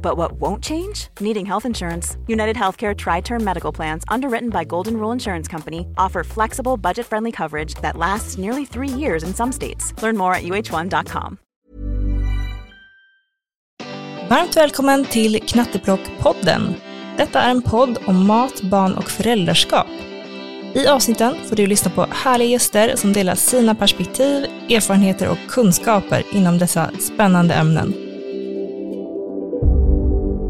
[0.00, 1.08] But what won't change?
[1.20, 2.16] Needing health insurance.
[2.28, 7.06] United Healthcare Tri Term Medical Plans, underwritten by Golden Rule Insurance Company, offer flexible, budget
[7.06, 9.92] friendly coverage that lasts nearly three years in some states.
[10.02, 11.38] Learn more at uh1.com.
[14.28, 16.74] Varmt välkommen till Knatteplock-podden.
[17.16, 19.86] Detta är en podd om mat, barn och föräldraskap.
[20.74, 26.22] I avsnitten får du lyssna på härliga gäster som delar sina perspektiv, erfarenheter och kunskaper
[26.32, 28.05] inom dessa spännande ämnen.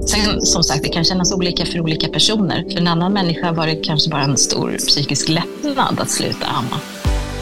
[0.06, 2.64] Sen som sagt, det kan kännas olika för olika personer.
[2.70, 6.80] För en annan människa var det kanske bara en stor psykisk lättnad att sluta amma.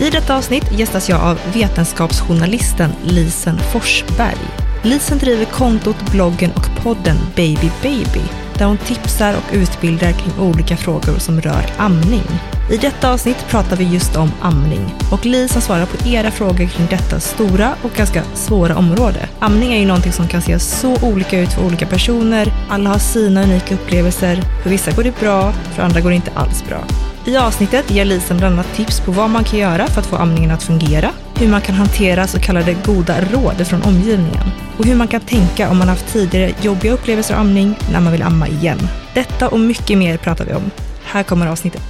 [0.01, 4.39] I detta avsnitt gästas jag av vetenskapsjournalisten Lisen Forsberg.
[4.83, 10.77] Lisen driver kontot, bloggen och podden Baby Baby där hon tipsar och utbildar kring olika
[10.77, 12.23] frågor som rör amning.
[12.71, 16.87] I detta avsnitt pratar vi just om amning och Lisen svarar på era frågor kring
[16.91, 19.29] detta stora och ganska svåra område.
[19.39, 22.53] Amning är ju någonting som kan se så olika ut för olika personer.
[22.71, 24.43] Alla har sina unika upplevelser.
[24.63, 26.85] För vissa går det bra, för andra går det inte alls bra.
[27.27, 30.17] I avsnittet ger Lisen bland annat tips på vad man kan göra för att få
[30.17, 34.47] amningen att fungera, hur man kan hantera så kallade goda råd från omgivningen
[34.79, 38.13] och hur man kan tänka om man haft tidigare jobbiga upplevelser av amning när man
[38.13, 38.79] vill amma igen.
[39.15, 40.71] Detta och mycket mer pratar vi om.
[41.05, 41.83] Här kommer avsnittet.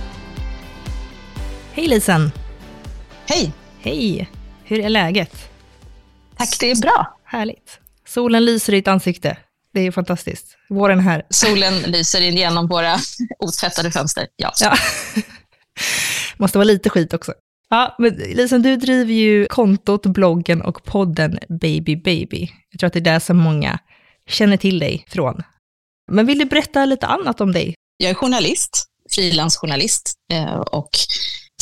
[1.73, 2.33] Hej Lisen!
[3.27, 3.53] Hej!
[3.81, 4.31] Hej!
[4.65, 5.51] Hur är läget?
[6.37, 7.19] Tack, det är bra.
[7.25, 7.79] Härligt.
[8.09, 9.37] Solen lyser i ditt ansikte.
[9.75, 10.57] Det är fantastiskt.
[10.69, 11.23] Våren är här.
[11.31, 12.97] Solen lyser in genom våra
[13.39, 14.27] otvättade fönster.
[14.37, 14.53] Ja.
[14.61, 14.77] Ja.
[16.37, 17.33] Måste vara lite skit också.
[17.71, 22.51] Ja, men Lisen, du driver ju kontot, bloggen och podden Baby Baby.
[22.71, 23.79] Jag tror att det är där som många
[24.29, 25.43] känner till dig från.
[26.13, 27.75] Men vill du berätta lite annat om dig?
[27.97, 30.91] Jag är journalist, frilansjournalist eh, och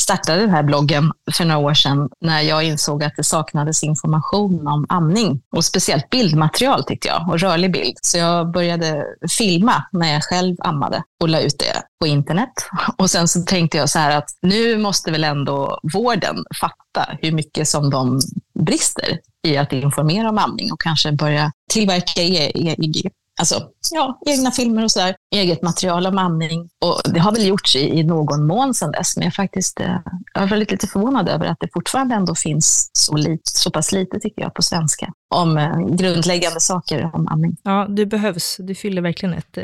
[0.03, 4.67] startade den här bloggen för några år sedan när jag insåg att det saknades information
[4.67, 7.97] om amning och speciellt bildmaterial tyckte jag och rörlig bild.
[8.01, 9.05] Så jag började
[9.37, 12.53] filma när jag själv ammade och la ut det på internet.
[12.97, 17.31] Och sen så tänkte jag så här att nu måste väl ändå vården fatta hur
[17.31, 18.19] mycket som de
[18.59, 23.11] brister i att informera om amning och kanske börja tillverka EEG
[23.43, 26.69] alltså, ja, egna filmer och sådär, eget material om amning.
[26.85, 29.97] Och det har väl gjorts i, i någon mån sedan dess, men jag, faktiskt, eh,
[30.33, 33.91] jag är väldigt lite förvånad över att det fortfarande ändå finns så, lit, så pass
[33.91, 37.57] lite, tycker jag, på svenska om eh, grundläggande saker om amning.
[37.63, 38.55] Ja, du behövs.
[38.59, 39.63] Du fyller verkligen ett eh,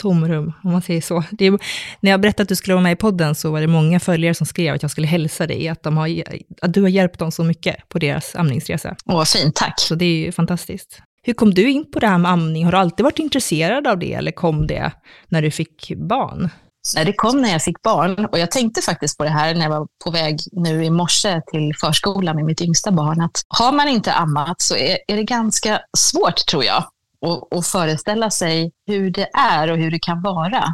[0.00, 1.24] tomrum, om man säger så.
[1.38, 1.58] Är,
[2.00, 4.34] när jag berättade att du skulle vara med i podden så var det många följare
[4.34, 6.22] som skrev att jag skulle hälsa dig, att, de har,
[6.62, 8.96] att du har hjälpt dem så mycket på deras amningsresa.
[9.06, 9.80] Åh, fint, tack.
[9.80, 11.02] Så det är ju fantastiskt.
[11.30, 12.64] Hur kom du in på det här med amning?
[12.64, 14.92] Har du alltid varit intresserad av det eller kom det
[15.28, 16.50] när du fick barn?
[16.94, 19.62] Nej, det kom när jag fick barn och jag tänkte faktiskt på det här när
[19.62, 23.72] jag var på väg nu i morse till förskolan med mitt yngsta barn att har
[23.72, 26.84] man inte ammat så är, är det ganska svårt tror jag
[27.26, 30.64] att, att föreställa sig hur det är och hur det kan vara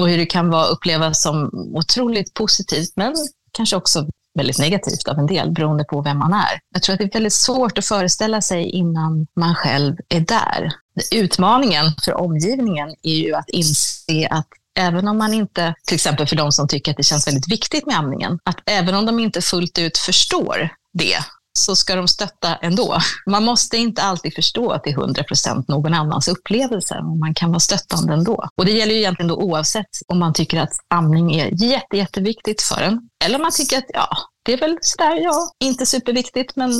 [0.00, 3.14] och hur det kan vara upplevas som otroligt positivt men
[3.52, 6.60] kanske också väldigt negativt av en del beroende på vem man är.
[6.74, 10.72] Jag tror att det är väldigt svårt att föreställa sig innan man själv är där.
[11.12, 14.46] Utmaningen för omgivningen är ju att inse att
[14.78, 17.86] även om man inte, till exempel för de som tycker att det känns väldigt viktigt
[17.86, 21.18] med amningen, att även om de inte fullt ut förstår det,
[21.58, 22.98] så ska de stötta ändå.
[23.26, 27.34] Man måste inte alltid förstå att det är 100 procent någon annans upplevelse, men man
[27.34, 28.48] kan vara stöttande ändå.
[28.56, 32.62] Och det gäller ju egentligen då oavsett om man tycker att amning är jätte, jätteviktigt
[32.62, 34.08] för en, eller om man tycker att ja,
[34.44, 36.72] det är väl sådär, ja, inte superviktigt, men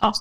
[0.00, 0.12] ja,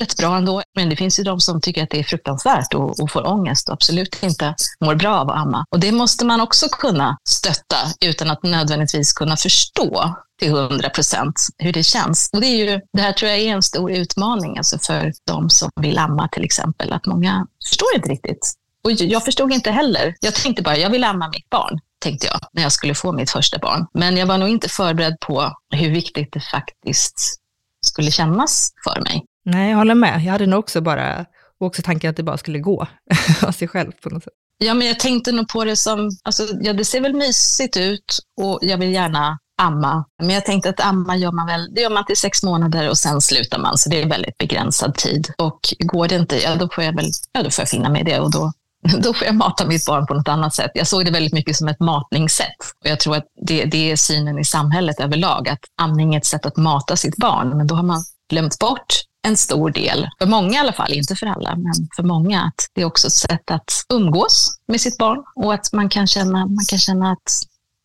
[0.00, 0.62] rätt bra ändå.
[0.74, 3.68] Men det finns ju de som tycker att det är fruktansvärt och, och får ångest
[3.68, 5.64] och absolut inte mår bra av att amma.
[5.70, 11.40] Och det måste man också kunna stötta utan att nödvändigtvis kunna förstå till 100 procent
[11.58, 12.30] hur det känns.
[12.32, 15.50] Och det, är ju, det här tror jag är en stor utmaning alltså för de
[15.50, 18.52] som vill amma till exempel, att många förstår inte riktigt.
[18.84, 20.14] Och jag förstod inte heller.
[20.20, 23.30] Jag tänkte bara, jag vill amma mitt barn, tänkte jag, när jag skulle få mitt
[23.30, 23.86] första barn.
[23.94, 27.40] Men jag var nog inte förberedd på hur viktigt det faktiskt
[27.80, 29.24] skulle kännas för mig.
[29.50, 30.22] Nej, jag håller med.
[30.24, 31.26] Jag hade nog också bara,
[31.60, 32.86] och också tanken att det bara skulle gå
[33.42, 34.32] av sig själv på något sätt.
[34.58, 38.18] Ja, men jag tänkte nog på det som, alltså, ja, det ser väl mysigt ut
[38.40, 40.04] och jag vill gärna amma.
[40.22, 42.98] Men jag tänkte att amma gör man väl, det gör man till sex månader och
[42.98, 45.28] sen slutar man, så det är väldigt begränsad tid.
[45.38, 48.00] Och går det inte, ja då får jag väl, ja då får jag finna mig
[48.00, 48.52] i det och då
[49.02, 50.70] då får jag mata mitt barn på något annat sätt.
[50.74, 52.56] Jag såg det väldigt mycket som ett matningssätt.
[52.84, 56.26] Och jag tror att det, det är synen i samhället överlag, att amning är ett
[56.26, 57.56] sätt att mata sitt barn.
[57.56, 61.16] Men då har man glömt bort en stor del, för många i alla fall, inte
[61.16, 64.98] för alla, men för många, att det är också ett sätt att umgås med sitt
[64.98, 67.32] barn och att man kan känna, man kan känna att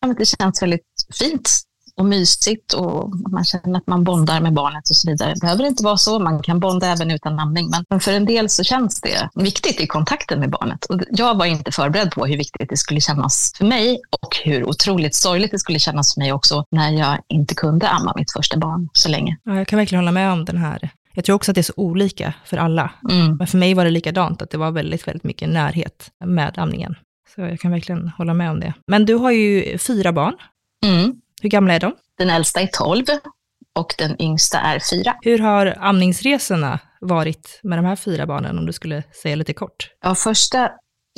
[0.00, 0.86] ja, det känns väldigt
[1.18, 1.50] fint
[1.96, 5.34] och mysigt och man känner att man bondar med barnet och så vidare.
[5.34, 8.48] Det behöver inte vara så, man kan bonda även utan amning, men för en del
[8.48, 10.84] så känns det viktigt i kontakten med barnet.
[10.84, 14.68] Och jag var inte förberedd på hur viktigt det skulle kännas för mig och hur
[14.68, 18.56] otroligt sorgligt det skulle kännas för mig också när jag inte kunde amma mitt första
[18.56, 19.36] barn så länge.
[19.44, 21.62] Ja, jag kan verkligen hålla med om den här jag tror också att det är
[21.62, 22.92] så olika för alla.
[23.10, 23.36] Mm.
[23.36, 26.94] Men för mig var det likadant, att det var väldigt, väldigt mycket närhet med amningen.
[27.34, 28.74] Så jag kan verkligen hålla med om det.
[28.86, 30.34] Men du har ju fyra barn.
[30.86, 31.14] Mm.
[31.42, 31.92] Hur gamla är de?
[32.18, 33.04] Den äldsta är 12
[33.74, 35.16] och den yngsta är fyra.
[35.22, 39.90] Hur har amningsresorna varit med de här fyra barnen, om du skulle säga lite kort?
[40.04, 40.70] Ja, första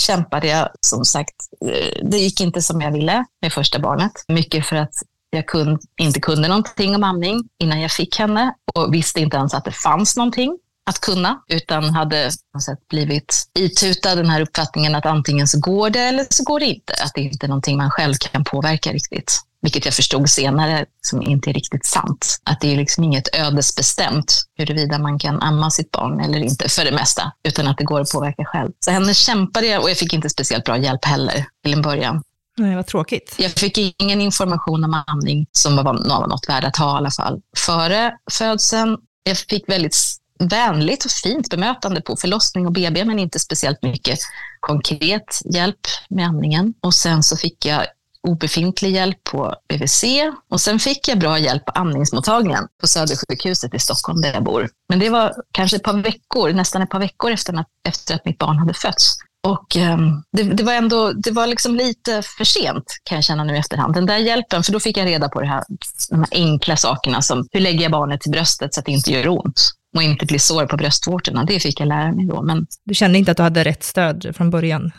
[0.03, 4.13] kämpade jag som sagt, eh, det gick inte som jag ville med första barnet.
[4.29, 4.95] Mycket för att
[5.37, 9.55] jag kunde, inte kunde någonting om amning innan jag fick henne och visste inte ens
[9.55, 10.59] att det fanns någonting
[10.91, 16.01] att kunna, utan hade sätt, blivit itutad den här uppfattningen att antingen så går det
[16.01, 16.93] eller så går det inte.
[16.93, 19.41] Att det inte är någonting man själv kan påverka riktigt.
[19.63, 22.41] Vilket jag förstod senare som inte är riktigt sant.
[22.45, 26.85] Att det är liksom inget ödesbestämt huruvida man kan amma sitt barn eller inte för
[26.85, 28.73] det mesta, utan att det går att påverka själv.
[28.81, 32.23] Så henne kämpade jag och jag fick inte speciellt bra hjälp heller till en början.
[32.57, 33.35] Nej, vad tråkigt.
[33.39, 37.41] Jag fick ingen information om amning som var något värd att ha i alla fall.
[37.57, 39.97] Före födseln, jag fick väldigt
[40.39, 44.19] vänligt och fint bemötande på förlossning och BB, men inte speciellt mycket
[44.61, 46.75] konkret hjälp med amningen.
[46.81, 47.87] Och sen så fick jag
[48.23, 50.05] obefintlig hjälp på BVC
[50.51, 54.69] och sen fick jag bra hjälp på amningsmottagningen på Södersjukhuset i Stockholm där jag bor.
[54.89, 58.25] Men det var kanske ett par veckor, nästan ett par veckor efter att, efter att
[58.25, 59.17] mitt barn hade fötts.
[59.47, 63.45] Och um, det, det, var ändå, det var liksom lite för sent kan jag känna
[63.45, 63.95] nu i efterhand.
[63.95, 65.65] Den där hjälpen, för då fick jag reda på det här,
[66.11, 69.11] de här enkla sakerna som hur lägger jag barnet till bröstet så att det inte
[69.11, 71.45] gör ont och inte blir sår på bröstvårtorna.
[71.45, 72.43] Det fick jag lära mig då.
[72.43, 72.67] Men...
[72.85, 74.93] Du kände inte att du hade rätt stöd från början?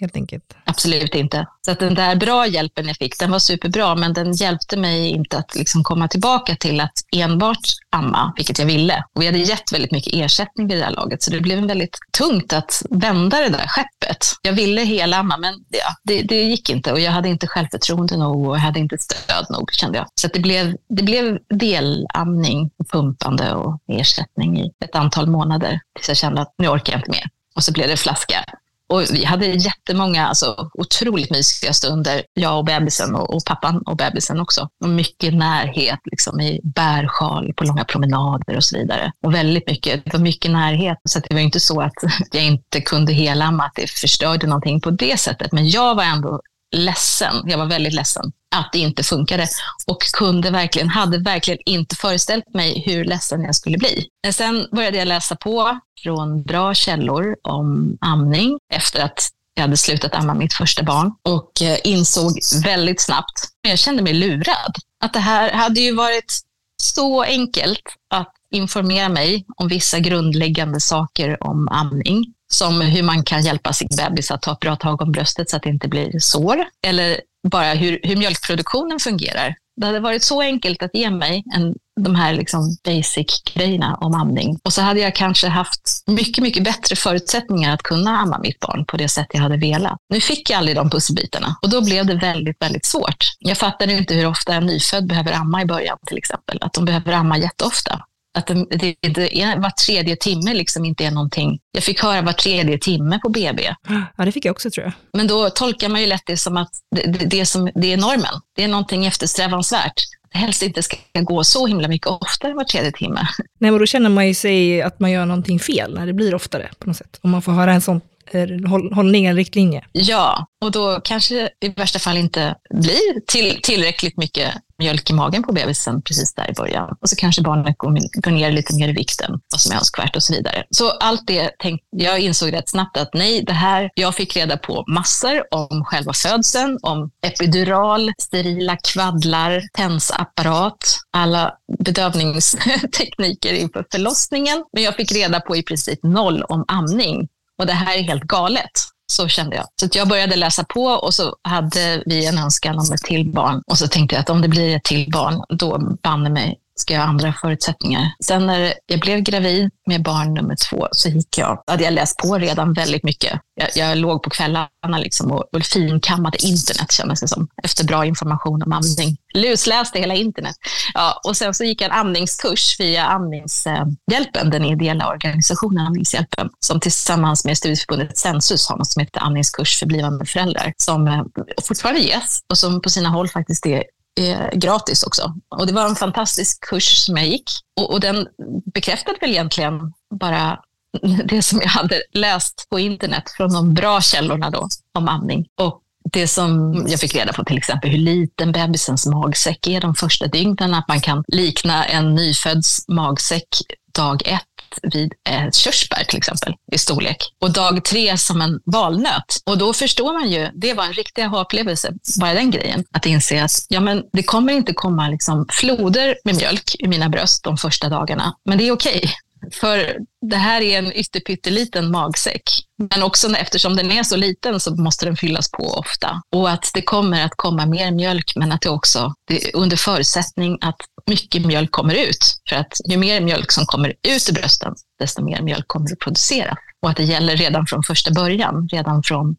[0.00, 0.44] Helt enkelt?
[0.64, 1.46] Absolut inte.
[1.64, 5.08] Så att den där bra hjälpen jag fick, den var superbra, men den hjälpte mig
[5.08, 7.58] inte att liksom komma tillbaka till att enbart
[7.90, 9.04] amma, vilket jag ville.
[9.14, 11.98] Och vi hade gett väldigt mycket ersättning vid det här laget, så det blev väldigt
[12.18, 14.26] tungt att vända det där skeppet.
[14.42, 18.16] Jag ville hela amma, men ja, det, det gick inte och jag hade inte självförtroende
[18.16, 20.06] nog och jag hade inte stöd nog, kände jag.
[20.14, 26.08] Så det, blev, det blev delamning, och pumpande och ersättning i ett antal månader tills
[26.08, 27.28] jag kände att nu orkar jag inte mer.
[27.54, 28.44] Och så blev det flaska
[28.90, 33.96] och vi hade jättemånga, alltså, otroligt mysiga stunder, jag och bebisen och, och pappan och
[33.96, 34.68] bebisen också.
[34.84, 39.12] Och mycket närhet liksom, i bärsjal på långa promenader och så vidare.
[39.26, 40.98] Och väldigt mycket, det var mycket närhet.
[41.08, 41.92] Så det var inte så att
[42.32, 45.52] jag inte kunde helamma, att det förstörde någonting på det sättet.
[45.52, 46.40] Men jag var ändå
[46.76, 47.34] ledsen.
[47.46, 49.48] Jag var väldigt ledsen att det inte funkade
[49.86, 54.06] och kunde verkligen, hade verkligen inte föreställt mig hur ledsen jag skulle bli.
[54.22, 59.76] Men sen började jag läsa på från bra källor om amning efter att jag hade
[59.76, 64.74] slutat amma mitt första barn och eh, insåg väldigt snabbt, men jag kände mig lurad,
[65.04, 66.40] att det här hade ju varit
[66.82, 67.82] så enkelt
[68.14, 73.88] att informera mig om vissa grundläggande saker om amning som hur man kan hjälpa sin
[73.96, 76.64] bebis att ta ett bra tag om bröstet så att det inte blir sår.
[76.86, 79.54] Eller bara hur, hur mjölkproduktionen fungerar.
[79.80, 84.58] Det hade varit så enkelt att ge mig en, de här liksom basic-grejerna om amning.
[84.64, 88.84] Och så hade jag kanske haft mycket, mycket bättre förutsättningar att kunna amma mitt barn
[88.86, 89.98] på det sätt jag hade velat.
[90.12, 93.24] Nu fick jag aldrig de pusselbitarna och då blev det väldigt, väldigt svårt.
[93.38, 96.58] Jag fattade inte hur ofta en nyfödd behöver amma i början till exempel.
[96.60, 98.04] Att de behöver amma jätteofta.
[98.38, 101.58] Att det, det, det, var tredje timme liksom inte är någonting.
[101.72, 103.74] Jag fick höra var tredje timme på BB.
[104.16, 104.92] Ja, det fick jag också tror jag.
[105.12, 107.96] Men då tolkar man ju lätt det som att det, det, det, som, det är
[107.96, 108.40] normen.
[108.56, 109.94] Det är någonting eftersträvansvärt.
[110.32, 113.28] Helst inte ska gå så himla mycket oftare var tredje timme.
[113.58, 116.34] Nej, men då känner man ju sig att man gör någonting fel när det blir
[116.34, 117.18] oftare på något sätt.
[117.22, 118.00] Om man får höra en sån
[118.32, 119.84] Eh, hållning, en riktlinje.
[119.92, 125.42] Ja, och då kanske i värsta fall inte blir till, tillräckligt mycket mjölk i magen
[125.42, 126.96] på bebisen precis där i början.
[127.00, 130.16] Och så kanske barnet går, går ner lite mer i vikten, vad som är önskvärt
[130.16, 130.64] och så vidare.
[130.70, 134.56] Så allt det tänkte jag insåg rätt snabbt att nej, det här, jag fick reda
[134.56, 144.64] på massor om själva födseln, om epidural, sterila kvaddlar, tensapparat, alla bedövningstekniker inför förlossningen.
[144.72, 147.28] Men jag fick reda på i princip noll om amning.
[147.60, 148.70] Och det här är helt galet.
[149.12, 149.66] Så kände jag.
[149.80, 153.62] Så jag började läsa på och så hade vi en önskan om ett till barn.
[153.66, 156.94] Och så tänkte jag att om det blir ett till barn, då banne mig ska
[156.94, 158.12] jag ha andra förutsättningar.
[158.24, 162.16] Sen när jag blev gravid med barn nummer två så gick jag, hade jag läst
[162.16, 163.40] på redan väldigt mycket.
[163.54, 168.04] Jag, jag låg på kvällarna liksom och, och finkammade internet kändes det som, efter bra
[168.06, 169.16] information om amning.
[169.34, 170.56] Lusläste hela internet.
[170.94, 176.80] Ja, och sen så gick jag en amningskurs via Amningshjälpen, den ideella organisationen Amningshjälpen, som
[176.80, 181.22] tillsammans med studieförbundet Sensus har något som heter amningskurs för blivande föräldrar, som eh,
[181.62, 183.84] fortfarande ges och som på sina håll faktiskt är
[184.20, 185.34] eh, gratis också.
[185.56, 187.50] Och det var en fantastisk kurs som jag gick.
[187.80, 188.26] Och, och den
[188.74, 190.58] bekräftade väl egentligen bara
[191.24, 195.46] det som jag hade läst på internet från de bra källorna då om amning.
[195.60, 195.80] Och
[196.12, 200.26] det som jag fick reda på till exempel hur liten bebisens magsäck är de första
[200.26, 203.48] dygnen, att man kan likna en nyfödds magsäck
[203.94, 204.42] dag ett
[204.82, 209.42] vid ett körsbär till exempel i storlek och dag tre som en valnöt.
[209.46, 213.44] Och då förstår man ju, det var en riktig aha-upplevelse, bara den grejen, att inse
[213.44, 217.56] att ja, men det kommer inte komma liksom floder med mjölk i mina bröst de
[217.56, 218.96] första dagarna, men det är okej.
[218.96, 219.10] Okay.
[219.52, 222.42] För det här är en ytterpytteliten magsäck.
[222.90, 226.22] Men också eftersom den är så liten så måste den fyllas på ofta.
[226.36, 229.76] Och att det kommer att komma mer mjölk, men att det också, det är under
[229.76, 232.40] förutsättning att mycket mjölk kommer ut.
[232.48, 235.98] För att ju mer mjölk som kommer ut ur brösten, desto mer mjölk kommer att
[235.98, 236.56] producera.
[236.82, 239.36] Och att det gäller redan från första början, redan från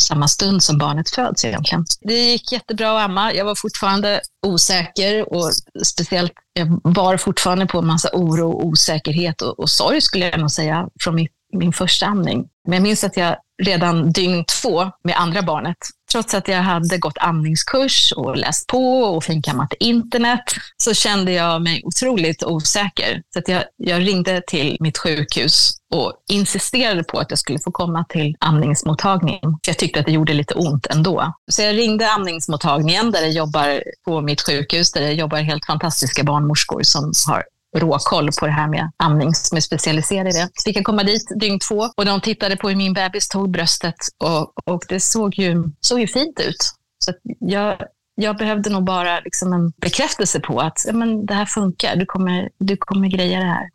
[0.00, 1.84] samma stund som barnet föds egentligen.
[2.00, 3.32] Det gick jättebra att amma.
[3.32, 5.52] Jag var fortfarande osäker och
[5.86, 10.50] speciellt jag var fortfarande på en massa oro, osäkerhet och, och sorg skulle jag nog
[10.50, 12.48] säga från mitt, min första amning.
[12.64, 15.76] Men jag minns att jag redan dygn två med andra barnet,
[16.12, 20.44] trots att jag hade gått amningskurs och läst på och finkammat internet,
[20.76, 23.22] så kände jag mig otroligt osäker.
[23.32, 27.70] Så att jag, jag ringde till mitt sjukhus och insisterade på att jag skulle få
[27.70, 29.40] komma till amningsmottagningen.
[29.42, 31.34] För jag tyckte att det gjorde lite ont ändå.
[31.50, 36.24] Så jag ringde amningsmottagningen där jag jobbar på mitt sjukhus, där det jobbar helt fantastiska
[36.24, 37.44] barnmorskor som har
[37.76, 40.48] råkoll på det här med amning, som är specialiserade i det.
[40.54, 43.50] Så fick jag komma dit dygn två och de tittade på hur min bebis tog
[43.50, 46.72] bröstet och, och det såg ju, såg ju fint ut.
[47.04, 47.76] Så jag,
[48.14, 52.06] jag behövde nog bara liksom en bekräftelse på att ja, men det här funkar, du
[52.06, 53.68] kommer, du kommer greja det här.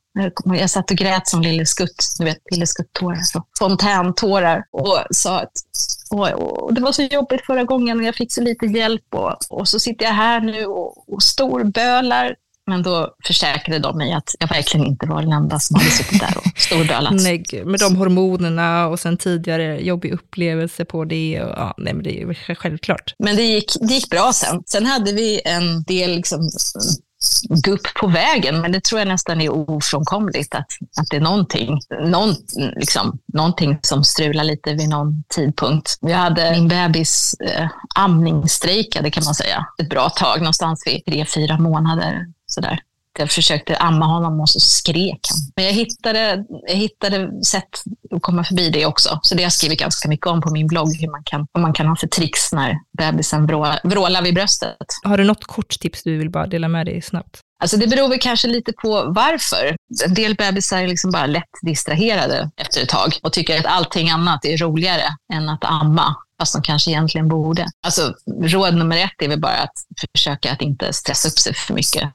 [0.46, 5.40] Jag satt och grät som Lille Skutt, du vet, Lille Skutt-tårar, alltså fontäntårar och sa
[5.40, 5.52] att
[6.10, 9.68] och, det var så jobbigt förra gången och jag fick så lite hjälp och, och
[9.68, 12.36] så sitter jag här nu och, och storbölar
[12.68, 16.20] men då försäkrade de mig att jag verkligen inte var den enda som hade suttit
[16.20, 17.14] där och storbölat.
[17.24, 21.42] nej, med de hormonerna och sen tidigare jobbig upplevelse på det.
[21.42, 23.14] Och, ja, nej, men det är självklart.
[23.20, 24.64] Men det gick, det gick bra sen.
[24.66, 26.50] Sen hade vi en del liksom,
[27.50, 30.68] gupp på vägen, men det tror jag nästan är ofrånkomligt att,
[31.00, 32.36] att det är någonting, någon,
[32.76, 35.98] liksom, någonting som strular lite vid någon tidpunkt.
[36.02, 41.26] Jag hade min bebis eh, amningsstrejkade kan man säga ett bra tag, någonstans vid tre,
[41.26, 42.26] fyra månader.
[42.56, 42.80] Sådär.
[43.20, 45.52] Jag försökte amma honom och så skrek han.
[45.56, 47.70] Men jag hittade, jag hittade sätt
[48.12, 49.20] att komma förbi det också.
[49.22, 51.62] Så det har jag skrivit ganska mycket om på min blogg, hur man kan, vad
[51.62, 54.88] man kan ha för tricks när bebisen vrålar, vrålar vid bröstet.
[55.04, 57.40] Har du något kort tips du vill bara dela med dig snabbt?
[57.60, 59.76] Alltså det beror väl kanske lite på varför.
[60.06, 64.10] En del bebisar är liksom bara lätt distraherade efter ett tag och tycker att allting
[64.10, 67.66] annat är roligare än att amma fast de kanske egentligen borde.
[67.86, 69.74] Alltså, råd nummer ett är väl bara att
[70.12, 72.12] försöka att inte stressa upp sig för mycket.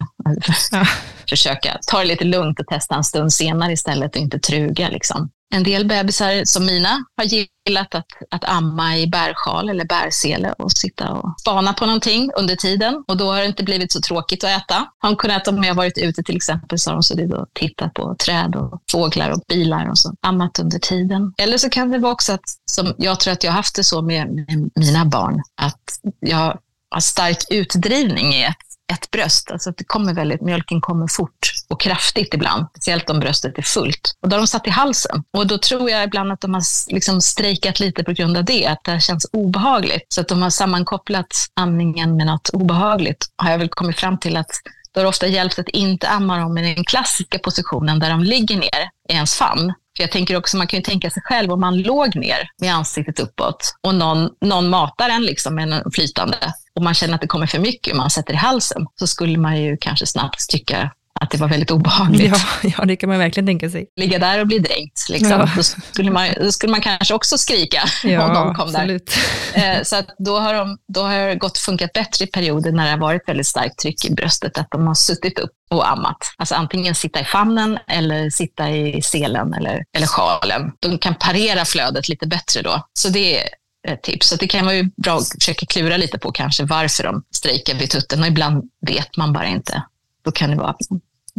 [0.71, 0.87] Ja.
[1.29, 4.89] försöka ta det lite lugnt och testa en stund senare istället och inte truga.
[4.89, 5.31] Liksom.
[5.54, 10.73] En del bebisar som mina har gillat att, att amma i bärsjal eller bärsele och
[10.73, 13.04] sitta och spana på någonting under tiden.
[13.09, 14.87] Och då har det inte blivit så tråkigt att äta.
[14.99, 17.95] Har de kunnat, om jag varit ute till exempel, så har de suttit och tittat
[17.95, 21.35] på träd och fåglar och bilar och så ammat under tiden.
[21.38, 23.85] Eller så kan det vara också att, som jag tror att jag har haft det
[23.85, 25.83] så med, med mina barn, att
[26.21, 26.59] jag
[26.90, 28.57] har stark utdrivning i ett
[28.90, 29.50] ett bröst.
[29.50, 33.62] Alltså att det kommer väldigt, mjölken kommer fort och kraftigt ibland, speciellt om bröstet är
[33.62, 34.15] fullt.
[34.23, 35.23] Och då har de satt i halsen.
[35.37, 36.62] Och då tror jag ibland att de har
[36.93, 40.07] liksom strejkat lite på grund av det, att det känns obehagligt.
[40.09, 44.37] Så att de har sammankopplat amningen med något obehagligt, har jag väl kommit fram till
[44.37, 44.50] att
[44.93, 48.23] då har det ofta hjälpt att inte amma dem i den klassiska positionen där de
[48.23, 49.75] ligger ner i ens famn.
[49.97, 52.75] För jag tänker också, man kan ju tänka sig själv om man låg ner med
[52.75, 56.37] ansiktet uppåt och någon, någon matar en liksom med en flytande
[56.75, 59.39] och man känner att det kommer för mycket och man sätter i halsen, så skulle
[59.39, 62.33] man ju kanske snabbt tycka att det var väldigt obehagligt.
[62.62, 63.87] Ja, ja, det kan man verkligen tänka sig.
[63.97, 65.31] Ligga där och bli dränkt, liksom.
[65.31, 65.49] Ja.
[65.57, 69.07] då, skulle man, då skulle man kanske också skrika ja, om någon kom absolut.
[69.07, 69.21] där.
[69.55, 72.91] Eh, så då, har de, då har det gått funkat bättre i perioder när det
[72.91, 76.17] har varit väldigt starkt tryck i bröstet, att de har suttit upp och ammat.
[76.37, 80.73] Alltså antingen sitta i famnen eller sitta i selen eller, eller sjalen.
[80.81, 82.87] De kan parera flödet lite bättre då.
[82.93, 83.49] Så det är
[83.89, 84.29] ett tips.
[84.29, 87.75] Så det kan vara ju bra att försöka klura lite på kanske varför de strejkar
[87.75, 89.83] vid tutten och ibland vet man bara inte.
[90.25, 90.75] Då kan det vara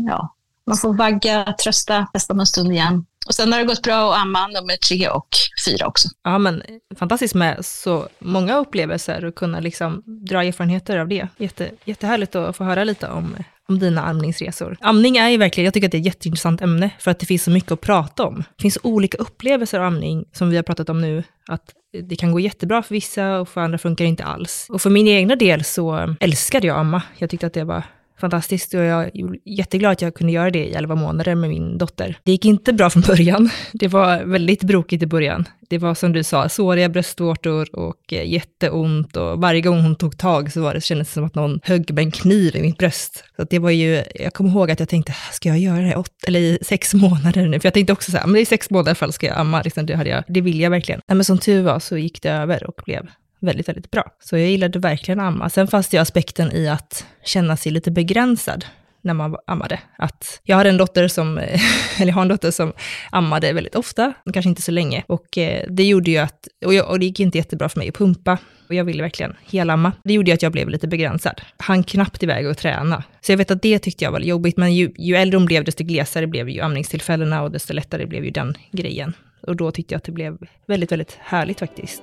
[0.08, 0.36] ja,
[0.68, 3.06] man får vagga, trösta, testa en stund igen.
[3.28, 5.28] Och sen har det gått bra att amma nummer tre och
[5.66, 6.10] fyra också.
[6.24, 6.64] Ja, men
[7.00, 11.28] fantastiskt med så många upplevelser och kunna liksom dra erfarenheter av det.
[11.38, 13.36] Jätte, jättehärligt att få höra lite om,
[13.70, 14.78] om dina amningsresor.
[14.82, 17.26] Amning är ju verkligen, jag tycker att det är ett jätteintressant ämne, för att det
[17.26, 18.38] finns så mycket att prata om.
[18.38, 21.74] Det finns olika upplevelser av amning, som vi har pratat om nu, att
[22.10, 24.68] det kan gå jättebra för vissa och för andra funkar det inte alls.
[24.70, 27.02] Och för min egna del så älskade jag amma.
[27.18, 27.84] Jag tyckte att det var
[28.22, 29.12] fantastiskt och jag är
[29.46, 32.18] jätteglad att jag kunde göra det i 11 månader med min dotter.
[32.24, 33.50] Det gick inte bra från början.
[33.74, 35.46] Det var väldigt brokigt i början.
[35.70, 40.18] Det var som du sa, såriga bröstvårtor och eh, jätteont och varje gång hon tog
[40.18, 42.78] tag så var det, kändes det som att någon högg med en kniv i mitt
[42.78, 43.24] bröst.
[43.36, 46.24] Så det var ju, jag kommer ihåg att jag tänkte, ska jag göra det åt,
[46.28, 47.60] eller i sex månader nu?
[47.60, 49.86] För jag tänkte också så här, men i sex månader fall ska jag amma, liksom,
[49.86, 51.02] det, hade jag, det vill jag verkligen.
[51.08, 53.08] Nej, men som tur var så gick det över och blev
[53.42, 54.04] väldigt, väldigt bra.
[54.20, 55.50] Så jag gillade verkligen att amma.
[55.50, 58.66] Sen fanns det ju aspekten i att känna sig lite begränsad
[59.02, 59.80] när man ammade.
[59.98, 61.38] Att jag hade en dotter som,
[62.00, 62.74] eller har en dotter som
[63.12, 65.04] ammade väldigt ofta, kanske inte så länge.
[65.08, 67.90] Och eh, det gjorde ju att, och, jag, och det gick inte jättebra för mig
[67.90, 68.38] att pumpa.
[68.68, 69.92] Och jag ville verkligen helamma.
[70.04, 71.42] Det gjorde ju att jag blev lite begränsad.
[71.58, 73.04] Han knappt iväg och träna.
[73.22, 75.64] Så jag vet att det tyckte jag var jobbigt, men ju, ju äldre hon blev,
[75.64, 79.14] desto glesare blev ju amningstillfällena och desto lättare blev ju den grejen.
[79.48, 82.02] Och då tyckte jag att det blev väldigt, väldigt härligt faktiskt.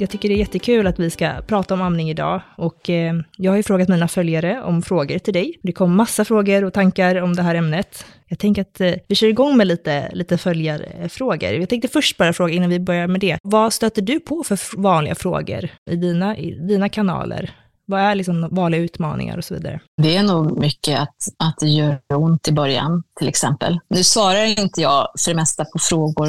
[0.00, 3.52] Jag tycker det är jättekul att vi ska prata om amning idag och eh, jag
[3.52, 5.58] har ju frågat mina följare om frågor till dig.
[5.62, 8.06] Det kom massa frågor och tankar om det här ämnet.
[8.26, 11.52] Jag tänker att eh, vi kör igång med lite, lite följarfrågor.
[11.52, 13.38] Jag tänkte först bara fråga innan vi börjar med det.
[13.42, 17.50] Vad stöter du på för vanliga frågor i dina, i dina kanaler?
[17.90, 19.80] Vad är liksom vanliga utmaningar och så vidare?
[20.02, 23.80] Det är nog mycket att, att det gör ont i början, till exempel.
[23.88, 26.28] Nu svarar inte jag för det mesta på frågor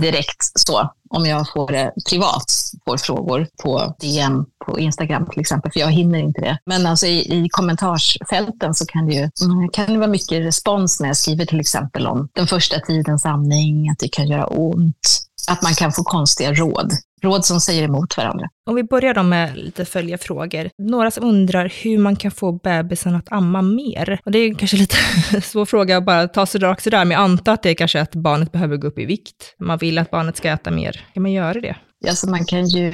[0.00, 2.44] direkt så, om jag får det privat,
[2.84, 6.58] får frågor på DM på Instagram till exempel, för jag hinner inte det.
[6.66, 11.00] Men alltså i, i kommentarsfälten så kan det ju mm, kan det vara mycket respons
[11.00, 15.22] när jag skriver till exempel om den första tidens amning, att det kan göra ont,
[15.48, 18.48] att man kan få konstiga råd råd som säger emot varandra.
[18.70, 20.70] Om vi börjar då med lite följafrågor.
[20.78, 24.20] Några som undrar hur man kan få bebisen att amma mer.
[24.24, 24.96] Och det är kanske lite
[25.42, 28.00] svår fråga att bara ta sig rakt sådär, men jag antar att det är kanske
[28.00, 29.54] att barnet behöver gå upp i vikt.
[29.60, 31.06] Man vill att barnet ska äta mer.
[31.14, 31.76] Kan man göra det?
[32.08, 32.92] Alltså man, kan ju,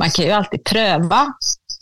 [0.00, 1.26] man kan ju alltid pröva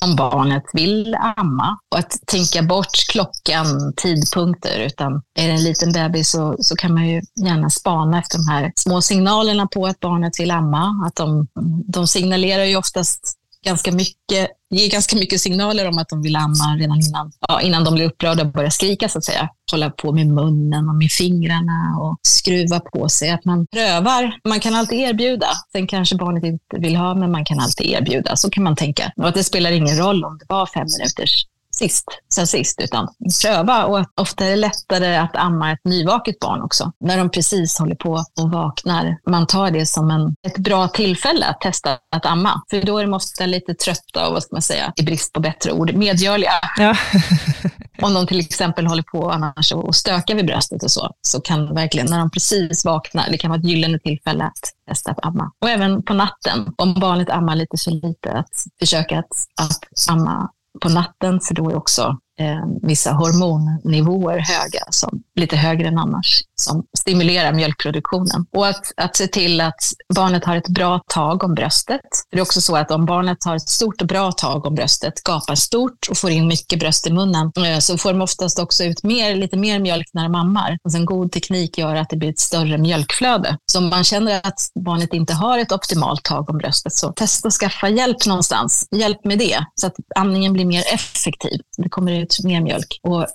[0.05, 5.93] om barnet vill amma och att tänka bort klockan, tidpunkter, utan är det en liten
[5.93, 10.01] bebis så, så kan man ju gärna spana efter de här små signalerna på att
[10.01, 11.05] barnet vill amma.
[11.07, 11.47] Att de,
[11.87, 16.77] de signalerar ju oftast ganska mycket, ger ganska mycket signaler om att de vill amma
[16.79, 19.49] redan innan, ja, innan de blir upprörda och börjar skrika så att säga.
[19.71, 23.31] Hålla på med munnen och med fingrarna och skruva på sig.
[23.31, 24.39] Att man prövar.
[24.45, 25.47] Man kan alltid erbjuda.
[25.73, 28.37] Sen kanske barnet inte vill ha, men man kan alltid erbjuda.
[28.37, 29.13] Så kan man tänka.
[29.17, 31.47] Och att det spelar ingen roll om det var fem minuters
[31.79, 33.09] sist, sen sist, utan
[33.43, 33.85] pröva.
[33.85, 37.95] Och ofta är det lättare att amma ett nyvaket barn också, när de precis håller
[37.95, 39.17] på och vaknar.
[39.31, 43.03] Man tar det som en, ett bra tillfälle att testa att amma, för då är
[43.03, 46.53] de ofta lite trötta och vad ska man säga, i brist på bättre ord, medgörliga.
[46.79, 46.97] Ja.
[48.03, 51.75] Om de till exempel håller på annars och stökar vid bröstet och så, så kan
[51.75, 55.53] verkligen, när de precis vaknar, det kan vara ett gyllene tillfälle att testa att amma.
[55.63, 60.51] Och även på natten, om barnet ammar lite så lite, att försöka att, att amma
[60.81, 66.43] på natten, för då är också eh, vissa hormonnivåer höga, som, lite högre än annars,
[66.55, 68.47] som stimulerar mjölkproduktionen.
[68.53, 69.81] Och att, att se till att
[70.15, 72.01] barnet har ett bra tag om bröstet.
[72.31, 75.25] Det är också så att om barnet har ett stort och bra tag om bröstet,
[75.25, 78.85] gapar stort och får in mycket bröst i munnen, eh, så får de oftast också
[78.85, 80.79] ut mer, lite mer mjölk när de ammar.
[80.85, 83.57] Alltså en god teknik gör att det blir ett större mjölkflöde.
[83.73, 87.49] Så om man känner att barnet inte har ett optimalt tag om bröstet, så testa
[87.49, 88.89] att skaffa hjälp någonstans.
[88.91, 91.61] Hjälp med det, så att amningen blir mer effektiv.
[91.77, 93.01] Det kommer ut ut mer mjölk.
[93.03, 93.27] Och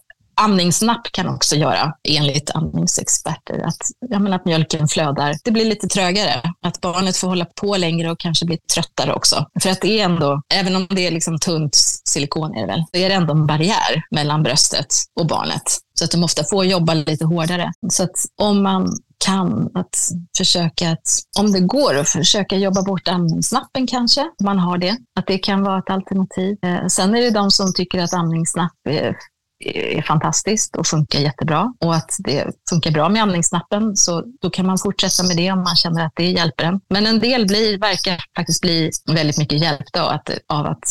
[0.42, 3.78] amningsnapp kan också göra, enligt amningsexperter, att,
[4.10, 5.36] jag menar, att mjölken flödar.
[5.44, 9.46] Det blir lite trögare, att barnet får hålla på längre och kanske blir tröttare också.
[9.62, 11.76] För att det är ändå, även om det är liksom tunt
[12.10, 14.88] silikon är det väl, så är det ändå en barriär mellan bröstet
[15.20, 15.64] och barnet.
[16.00, 17.72] Så att de ofta får jobba lite hårdare.
[17.92, 19.98] Så att om man kan att
[20.38, 21.08] försöka att,
[21.40, 24.98] om det går, att försöka jobba bort amningsnappen kanske, om man har det.
[25.20, 26.58] Att det kan vara ett alternativ.
[26.66, 29.18] Eh, sen är det de som tycker att amningsnapp är
[29.66, 34.66] är fantastiskt och funkar jättebra och att det funkar bra med amningsnappen så då kan
[34.66, 36.80] man fortsätta med det om man känner att det hjälper en.
[36.90, 40.84] Men en del blir, verkar faktiskt bli väldigt mycket hjälpta av att, av att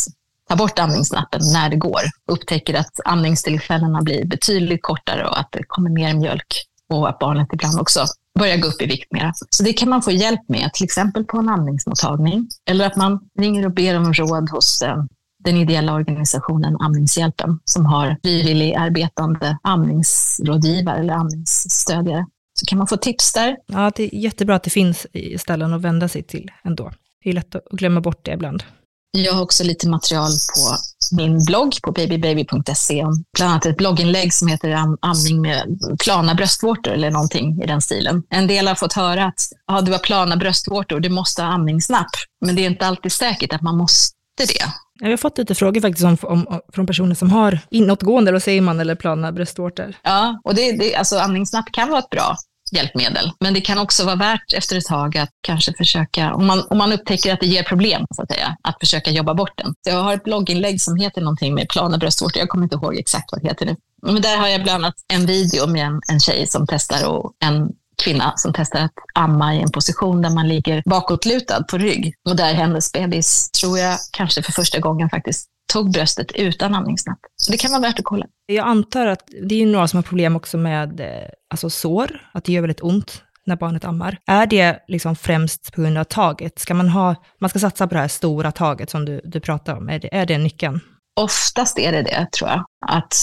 [0.48, 2.00] ta bort amningsnappen när det går.
[2.30, 7.48] Upptäcker att amningstillfällena blir betydligt kortare och att det kommer mer mjölk och att barnet
[7.52, 8.06] ibland också
[8.38, 9.32] börjar gå upp i vikt mera.
[9.50, 12.48] Så det kan man få hjälp med, till exempel på en amningsmottagning.
[12.70, 15.04] Eller att man ringer och ber om råd hos eh,
[15.44, 22.26] den ideella organisationen Amningshjälpen som har frivillig arbetande amningsrådgivare eller amningsstödjare.
[22.54, 23.56] Så kan man få tips där.
[23.66, 25.06] Ja, det är jättebra att det finns
[25.38, 26.92] ställen att vända sig till ändå.
[27.24, 28.62] Det är lätt att glömma bort det ibland.
[29.10, 30.76] Jag har också lite material på
[31.12, 36.92] min blogg på babybaby.se om bland annat ett blogginlägg som heter amning med plana bröstvårtor
[36.92, 38.22] eller någonting i den stilen.
[38.30, 42.10] En del har fått höra att ja, du har plana bröstvårtor, du måste ha amningsnapp.
[42.44, 44.64] Men det är inte alltid säkert att man måste det.
[45.00, 48.60] Jag har fått lite frågor faktiskt om, om, från personer som har inåtgående, då säger
[48.60, 49.94] man, eller plana bröstvårtor.
[50.02, 52.36] Ja, och det, det, alltså amningsnapp kan vara ett bra
[52.72, 53.32] hjälpmedel.
[53.40, 56.78] Men det kan också vara värt efter ett tag att kanske försöka, om man, om
[56.78, 59.66] man upptäcker att det ger problem, så att säga, att försöka jobba bort den.
[59.66, 62.40] Så jag har ett blogginlägg som heter någonting med plana bröstvårtor.
[62.40, 63.76] Jag kommer inte ihåg exakt vad det heter nu.
[64.06, 67.32] Men där har jag bland annat en video med en, en tjej som testar och
[67.44, 67.68] en
[68.04, 72.14] kvinna som testar att amma i en position där man ligger bakåtlutad på rygg.
[72.28, 77.18] Och där hennes bebis, tror jag, kanske för första gången faktiskt tog bröstet utan amningsnapp.
[77.36, 78.26] Så det kan vara värt att kolla.
[78.46, 82.44] Jag antar att det är några som har problem också med eh, alltså sår, att
[82.44, 84.18] det gör väldigt ont när barnet ammar.
[84.26, 86.58] Är det liksom främst på grund av taget?
[86.58, 89.76] Ska man, ha, man ska satsa på det här stora taget som du, du pratar
[89.76, 89.88] om?
[89.88, 90.80] Är det, är det nyckeln?
[91.20, 92.64] Oftast är det det, tror jag.
[92.86, 93.14] Att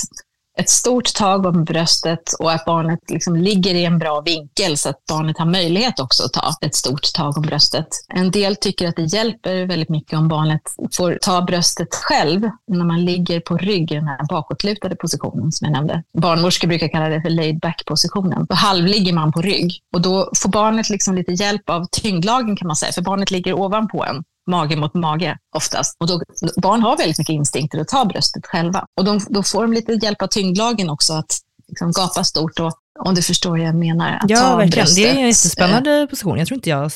[0.60, 4.90] ett stort tag om bröstet och att barnet liksom ligger i en bra vinkel så
[4.90, 7.88] att barnet har möjlighet också att ta ett stort tag om bröstet.
[8.14, 10.62] En del tycker att det hjälper väldigt mycket om barnet
[10.98, 15.66] får ta bröstet själv när man ligger på rygg i den här bakåtlutade positionen som
[15.66, 16.04] jag nämnde.
[16.18, 18.46] Barnmorskor brukar kalla det för laid back positionen.
[18.50, 22.68] Då halvligger man på rygg och då får barnet liksom lite hjälp av tyngdlagen kan
[22.68, 25.96] man säga, för barnet ligger ovanpå en mage mot mage oftast.
[26.00, 26.22] Och då,
[26.62, 28.86] barn har väldigt mycket instinkter att ta bröstet själva.
[28.98, 32.74] Och de, då får de lite hjälp av tyngdlagen också att liksom gapa stort och
[33.00, 34.18] om du förstår vad jag menar.
[34.22, 34.86] Att ja, ta verkligen.
[34.86, 35.04] Bröstet.
[35.04, 36.38] Det är en jättespännande position.
[36.38, 36.92] Jag tror inte jag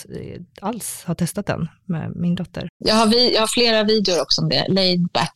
[0.61, 2.69] alls har testat den med min dotter.
[2.77, 4.65] Jag har, vi, jag har flera videor också om det.
[4.69, 5.33] Laid back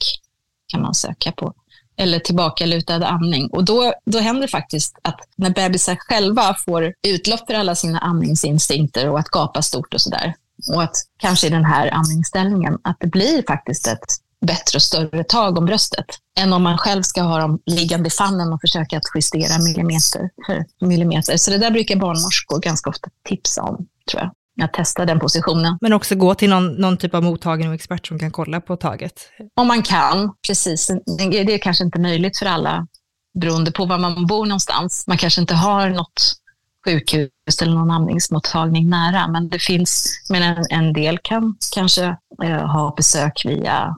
[0.68, 1.54] kan man söka på.
[1.98, 3.48] Eller tillbakalutad amning.
[3.48, 8.00] Och då, då händer det faktiskt att när bebisar själva får utlopp för alla sina
[8.00, 10.34] amningsinstinkter och att gapa stort och sådär,
[10.74, 14.06] och att kanske i den här amningsställningen, att det blir faktiskt ett
[14.46, 16.06] bättre och större tag om bröstet
[16.40, 20.30] än om man själv ska ha dem liggande i famnen och försöka att justera millimeter
[20.46, 21.38] för millimeter.
[21.38, 24.32] Så det där brukar barnmorskor ganska ofta tipsa om, tror jag.
[24.62, 25.78] Att testa den positionen.
[25.82, 28.76] Men också gå till någon, någon typ av mottagning och expert som kan kolla på
[28.76, 29.14] taget?
[29.56, 30.92] Om man kan, precis.
[31.18, 32.88] Det är kanske inte möjligt för alla
[33.40, 35.04] beroende på var man bor någonstans.
[35.08, 36.34] Man kanske inte har något
[36.88, 39.28] sjukhus eller någon amningsmottagning nära.
[39.28, 43.98] Men det finns, men en, en del kan kanske eh, ha besök via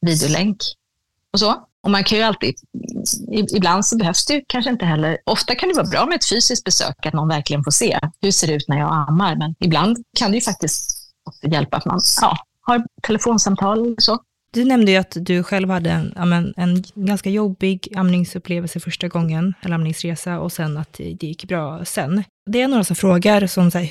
[0.00, 0.56] videolänk
[1.32, 1.66] och så.
[1.82, 2.54] Och man kan ju alltid,
[3.56, 6.28] ibland så behövs det ju kanske inte heller, ofta kan det vara bra med ett
[6.28, 9.54] fysiskt besök, att någon verkligen får se hur det ser ut när jag ammar, men
[9.60, 14.18] ibland kan det ju faktiskt hjälpa att man ja, har telefonsamtal och så.
[14.52, 19.54] Du nämnde ju att du själv hade en, en, en ganska jobbig amningsupplevelse första gången,
[19.62, 22.24] eller amningsresa, och sen att det gick bra sen.
[22.46, 23.90] Det är några som frågar, som, så här,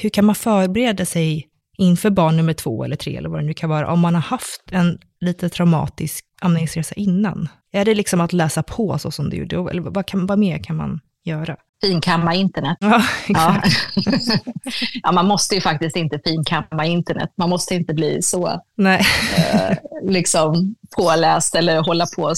[0.00, 3.54] hur kan man förbereda sig inför barn nummer två eller tre, eller vad det nu
[3.54, 7.48] kan vara, om man har haft en lite traumatisk amningsresa innan?
[7.72, 10.58] Är det liksom att läsa på så som du gjorde, eller vad, kan, vad mer
[10.58, 11.56] kan man göra?
[11.84, 12.76] Finkamma internet.
[12.80, 13.62] Ja, ja.
[15.02, 17.32] ja, man måste ju faktiskt inte finkamma internet.
[17.36, 19.02] Man måste inte bli så Nej.
[19.36, 22.34] eh, liksom påläst eller hålla på.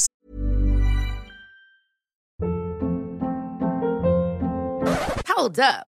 [5.36, 5.87] Hold up.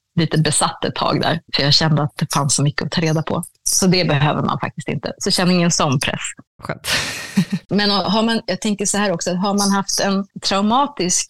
[0.15, 3.01] lite besatt ett tag där, för jag kände att det fanns så mycket att ta
[3.01, 3.43] reda på.
[3.63, 5.13] Så det behöver man faktiskt inte.
[5.17, 6.19] Så känn ingen sån press.
[6.63, 6.87] Skönt.
[7.69, 11.27] Men har man, jag tänker så här också, har man haft en traumatisk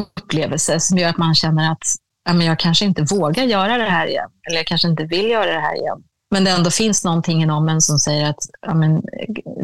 [0.00, 1.84] upplevelse som gör att man känner att
[2.24, 5.30] ja, men jag kanske inte vågar göra det här igen, eller jag kanske inte vill
[5.30, 6.02] göra det här igen.
[6.30, 9.02] Men det ändå finns någonting inom en som säger att ja, men,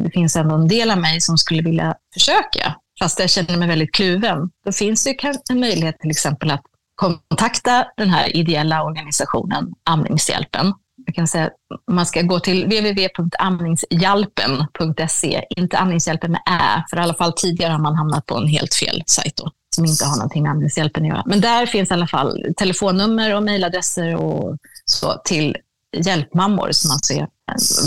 [0.05, 3.69] det finns ändå en del av mig som skulle vilja försöka, fast jag känner mig
[3.69, 4.51] väldigt kluven.
[4.65, 5.17] Då finns det
[5.51, 6.63] en möjlighet till exempel att
[6.99, 10.73] kontakta den här ideella organisationen Amningshjälpen.
[11.07, 11.51] Jag kan säga
[11.91, 17.81] man ska gå till www.amningshjälpen.se, inte Amningshjälpen med ä, för i alla fall tidigare har
[17.81, 21.09] man hamnat på en helt fel sajt då, som inte har någonting med Amningshjälpen att
[21.09, 21.23] göra.
[21.27, 25.57] Men där finns i alla fall telefonnummer och mejladresser och så till
[25.97, 27.29] hjälpmammor som alltså är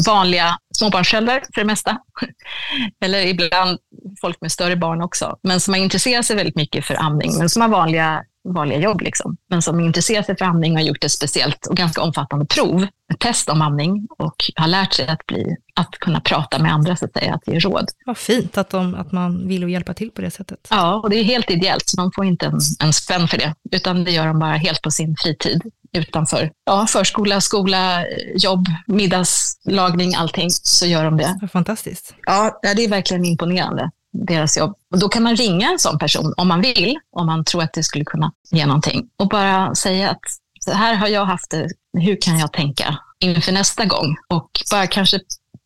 [0.08, 1.98] vanliga småbarnsföräldrar för det mesta.
[3.06, 3.78] Eller ibland
[4.22, 7.50] folk med större barn också, men som har intresserat sig väldigt mycket för amning, men
[7.50, 9.38] som har vanliga vanliga jobb, liksom.
[9.50, 12.88] men som intresserar sig för amning och har gjort ett speciellt och ganska omfattande prov,
[13.14, 16.96] ett test om amning och har lärt sig att, bli, att kunna prata med andra,
[16.96, 17.90] så att säga, att ge råd.
[18.06, 20.68] Vad fint att, de, att man vill hjälpa till på det sättet.
[20.70, 23.56] Ja, och det är helt ideellt, så de får inte en, en spänn för det,
[23.72, 25.62] utan det gör de bara helt på sin fritid
[25.94, 31.50] utanför ja, förskola, skola, jobb, middagslagning, allting, så gör de det.
[31.54, 32.16] Fantastiskt.
[32.26, 34.76] Ja, det är verkligen imponerande deras jobb.
[34.92, 37.74] Och då kan man ringa en sån person om man vill, om man tror att
[37.74, 39.10] det skulle kunna ge någonting.
[39.18, 40.22] Och bara säga att
[40.60, 44.16] så här har jag haft det, hur kan jag tänka inför nästa gång?
[44.28, 45.20] Och bara kanske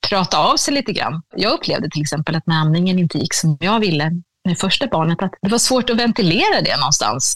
[0.10, 1.22] prata av sig lite grann.
[1.36, 4.12] Jag upplevde till exempel att när amningen inte gick som jag ville
[4.46, 7.36] med första barnet, att det var svårt att ventilera det någonstans.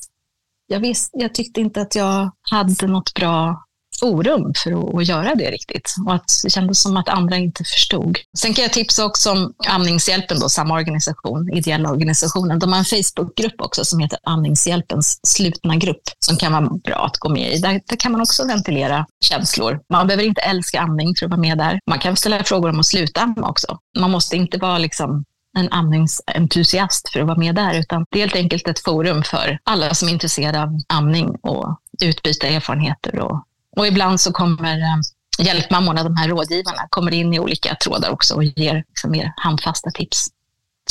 [0.67, 3.65] Jag, visst, jag tyckte inte att jag hade något bra
[3.99, 5.95] forum för att, att, göra det riktigt.
[6.05, 8.17] Och att det kändes som att andra inte förstod.
[8.37, 12.59] Sen kan jag tipsa också om Amningshjälpen, då, samma organisation, ideella organisationen.
[12.59, 17.17] De har en Facebookgrupp också som heter Amningshjälpens slutna grupp som kan vara bra att
[17.17, 17.59] gå med i.
[17.59, 19.79] Där, där kan man också ventilera känslor.
[19.89, 21.79] Man behöver inte älska amning för att vara med där.
[21.89, 23.77] Man kan ställa frågor om att sluta amma också.
[23.99, 25.25] Man måste inte vara liksom
[25.57, 29.59] en amningsentusiast för att vara med där, utan det är helt enkelt ett forum för
[29.63, 33.43] alla som är intresserade av amning och utbyta erfarenheter och
[33.77, 38.35] och ibland så kommer eh, hjälpmammorna, de här rådgivarna, kommer in i olika trådar också
[38.35, 40.27] och ger liksom mer handfasta tips.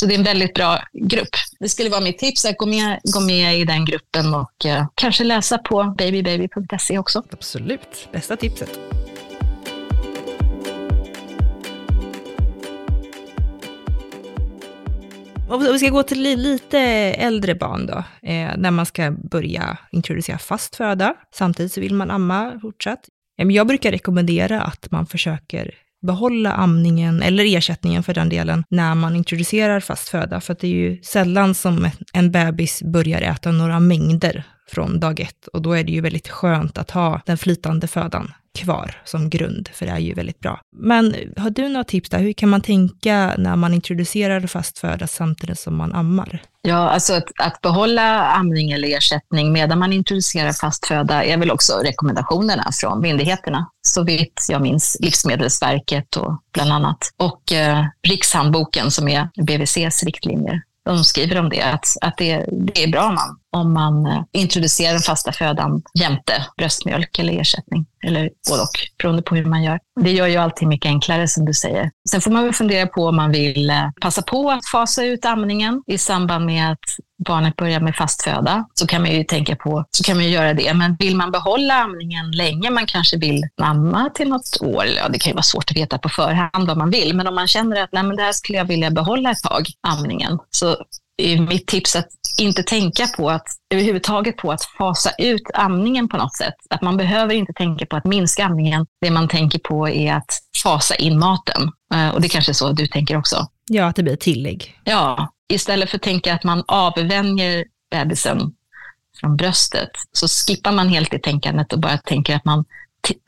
[0.00, 1.28] Så det är en väldigt bra grupp.
[1.60, 4.86] Det skulle vara mitt tips att gå med, gå med i den gruppen och eh,
[4.94, 7.22] kanske läsa på babybaby.se också.
[7.32, 8.70] Absolut, bästa tipset.
[15.50, 16.78] Om vi ska gå till lite
[17.18, 21.14] äldre barn då, eh, när man ska börja introducera fast föda.
[21.34, 23.00] Samtidigt så vill man amma fortsatt.
[23.36, 25.74] Jag brukar rekommendera att man försöker
[26.06, 30.40] behålla amningen, eller ersättningen för den delen, när man introducerar fast föda.
[30.40, 35.20] För att det är ju sällan som en bebis börjar äta några mängder från dag
[35.20, 35.46] ett.
[35.52, 39.68] Och då är det ju väldigt skönt att ha den flytande födan kvar som grund,
[39.72, 40.60] för det är ju väldigt bra.
[40.76, 42.18] Men har du några tips där?
[42.18, 46.42] Hur kan man tänka när man introducerar fast föda samtidigt som man ammar?
[46.62, 51.50] Ja, alltså att, att behålla amning eller ersättning medan man introducerar fast föda är väl
[51.50, 53.70] också rekommendationerna från myndigheterna.
[53.82, 56.98] Så vitt jag minns Livsmedelsverket och bland annat.
[57.16, 62.84] Och eh, Rikshandboken som är BVCs riktlinjer de skriver om det, att, att det, det
[62.84, 67.86] är bra om man, om man eh, introducerar den fasta födan jämte bröstmjölk eller ersättning,
[68.06, 69.80] eller både och, beroende på hur man gör.
[70.00, 71.90] Det gör ju allting mycket enklare som du säger.
[72.10, 75.24] Sen får man väl fundera på om man vill eh, passa på att fasa ut
[75.24, 76.78] amningen i samband med att
[77.26, 80.30] barnet börjar med fast föda, så kan man ju tänka på, så kan man ju
[80.30, 80.74] göra det.
[80.74, 85.18] Men vill man behålla amningen länge, man kanske vill amma till något år, ja, det
[85.18, 87.82] kan ju vara svårt att veta på förhand vad man vill, men om man känner
[87.82, 90.76] att Nej, men det här skulle jag vilja behålla ett tag, amningen, så
[91.18, 96.16] är mitt tips att inte tänka på att överhuvudtaget på att fasa ut amningen på
[96.16, 96.54] något sätt.
[96.70, 98.86] Att man behöver inte tänka på att minska amningen.
[99.00, 100.30] Det man tänker på är att
[100.62, 101.72] fasa in maten.
[101.94, 103.46] Eh, och det kanske är så du tänker också.
[103.66, 104.78] Ja, att det blir tillägg.
[104.84, 108.52] Ja, istället för att tänka att man avvänjer bebisen
[109.20, 112.64] från bröstet så skippar man helt det tänkandet och bara tänker att man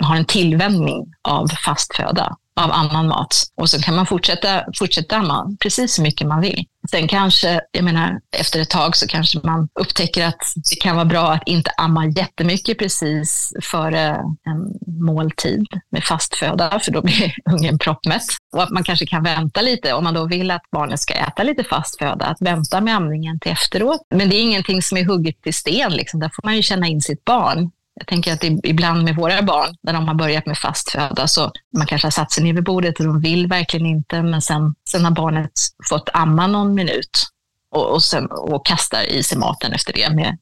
[0.03, 3.45] har en tillvänjning av fast föda av annan mat.
[3.57, 6.65] Och så kan man fortsätta, fortsätta amma precis så mycket man vill.
[6.91, 11.05] Sen kanske, jag menar, efter ett tag så kanske man upptäcker att det kan vara
[11.05, 14.01] bra att inte amma jättemycket precis före
[14.45, 18.23] en måltid med fast föda, för då blir ungen proppmätt.
[18.53, 21.43] Och att man kanske kan vänta lite, om man då vill att barnet ska äta
[21.43, 24.01] lite fast föda, att vänta med amningen till efteråt.
[24.15, 26.21] Men det är ingenting som är hugget i sten, liksom.
[26.21, 27.71] där får man ju känna in sitt barn.
[28.01, 31.53] Jag tänker att ibland med våra barn, när de har börjat med fast föda, så
[31.77, 34.75] man kanske har satt sig ner vid bordet och de vill verkligen inte, men sen,
[34.91, 35.51] sen har barnet
[35.89, 37.27] fått amma någon minut
[37.71, 40.39] och, och, sen, och kastar i sig maten efter det med,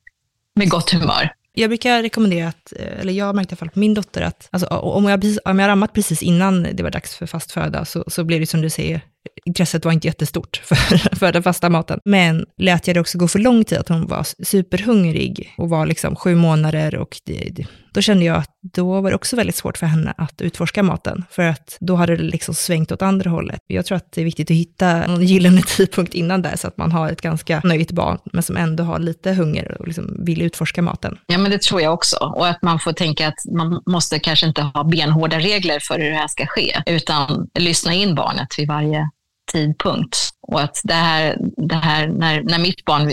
[0.54, 1.32] med gott humör.
[1.52, 4.48] Jag brukar rekommendera, att, eller jag har märkt i alla fall på min dotter, att
[4.52, 7.84] alltså, om, jag, om jag har rammat precis innan det var dags för fast föda,
[7.84, 9.00] så, så blir det som du säger,
[9.44, 12.00] intresset var inte jättestort för, för den fasta maten.
[12.04, 15.86] Men lät jag det också gå för lång tid, att hon var superhungrig och var
[15.86, 19.78] liksom sju månader och det, då kände jag att då var det också väldigt svårt
[19.78, 23.60] för henne att utforska maten, för att då hade det liksom svängt åt andra hållet.
[23.66, 26.76] Jag tror att det är viktigt att hitta en gyllene tidpunkt innan där, så att
[26.76, 30.42] man har ett ganska nöjt barn, men som ändå har lite hunger och liksom vill
[30.42, 31.18] utforska maten.
[31.26, 32.16] Ja, men det tror jag också.
[32.16, 36.10] Och att man får tänka att man måste kanske inte ha benhårda regler för hur
[36.10, 39.08] det här ska ske, utan lyssna in barnet vid varje
[39.48, 40.30] tidpunkt.
[40.42, 43.10] Och att det här, det här när, när mitt barn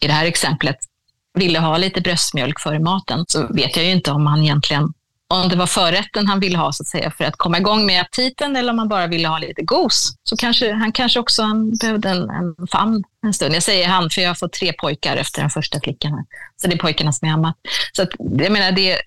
[0.00, 0.76] i det här exemplet
[1.34, 4.92] ville ha lite bröstmjölk före maten så vet jag ju inte om han egentligen
[5.30, 8.00] om det var förrätten han ville ha så att säga för att komma igång med
[8.00, 10.16] aptiten eller om han bara ville ha lite gos.
[10.22, 13.54] Så kanske, han kanske också han behövde en, en famn en stund.
[13.54, 16.12] Jag säger han för jag har fått tre pojkar efter den första flickan.
[16.12, 16.24] Här.
[16.56, 17.54] Så det är pojkarna som är hemma.
[17.92, 18.98] Så att, jag menar, det,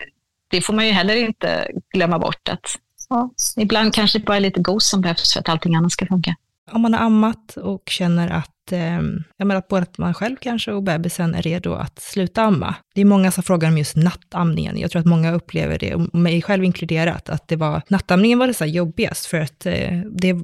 [0.47, 2.65] det får man ju heller inte glömma bort att
[3.09, 6.05] ja, ibland kanske det bara är lite gos som behövs för att allting annat ska
[6.05, 6.35] funka.
[6.71, 9.01] Om man har ammat och känner att eh,
[9.37, 12.75] jag menar, både att man själv kanske och bebisen är redo att sluta amma.
[12.95, 14.77] Det är många som frågar om just nattamningen.
[14.77, 18.47] Jag tror att många upplever det, och mig själv inkluderat, att det var nattamningen var
[18.47, 20.35] det så jobbigast, för att eh, det,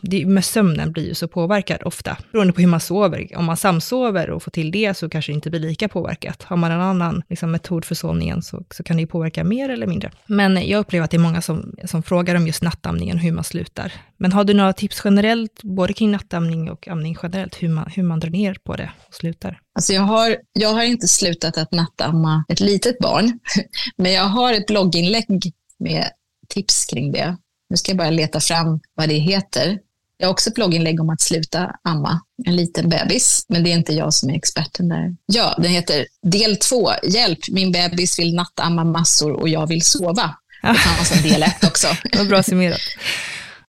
[0.00, 3.28] det, med sömnen blir ju så påverkad ofta, beroende på hur man sover.
[3.36, 6.42] Om man samsover och får till det så kanske det inte blir lika påverkat.
[6.42, 9.68] Har man en annan liksom, metod för sovningen så, så kan det ju påverka mer
[9.68, 10.10] eller mindre.
[10.26, 13.44] Men jag upplever att det är många som, som frågar om just nattamningen, hur man
[13.44, 13.92] slutar.
[14.18, 18.02] Men har du några tips generellt, både kring nattamning och amning generellt, hur man, hur
[18.02, 19.60] man drar ner på det och slutar?
[19.74, 23.38] Alltså jag, har, jag har inte slutat att nattamma ett litet barn,
[23.96, 26.10] men jag har ett blogginlägg med
[26.48, 27.36] tips kring det.
[27.70, 29.78] Nu ska jag bara leta fram vad det heter.
[30.18, 33.74] Jag har också ett blogginlägg om att sluta amma en liten bebis, men det är
[33.74, 35.16] inte jag som är experten där.
[35.26, 40.36] Ja, den heter del två, hjälp, min bebis vill nattamma massor och jag vill sova.
[40.62, 41.86] Det fanns en del ett också.
[42.12, 42.80] Det var bra summerat.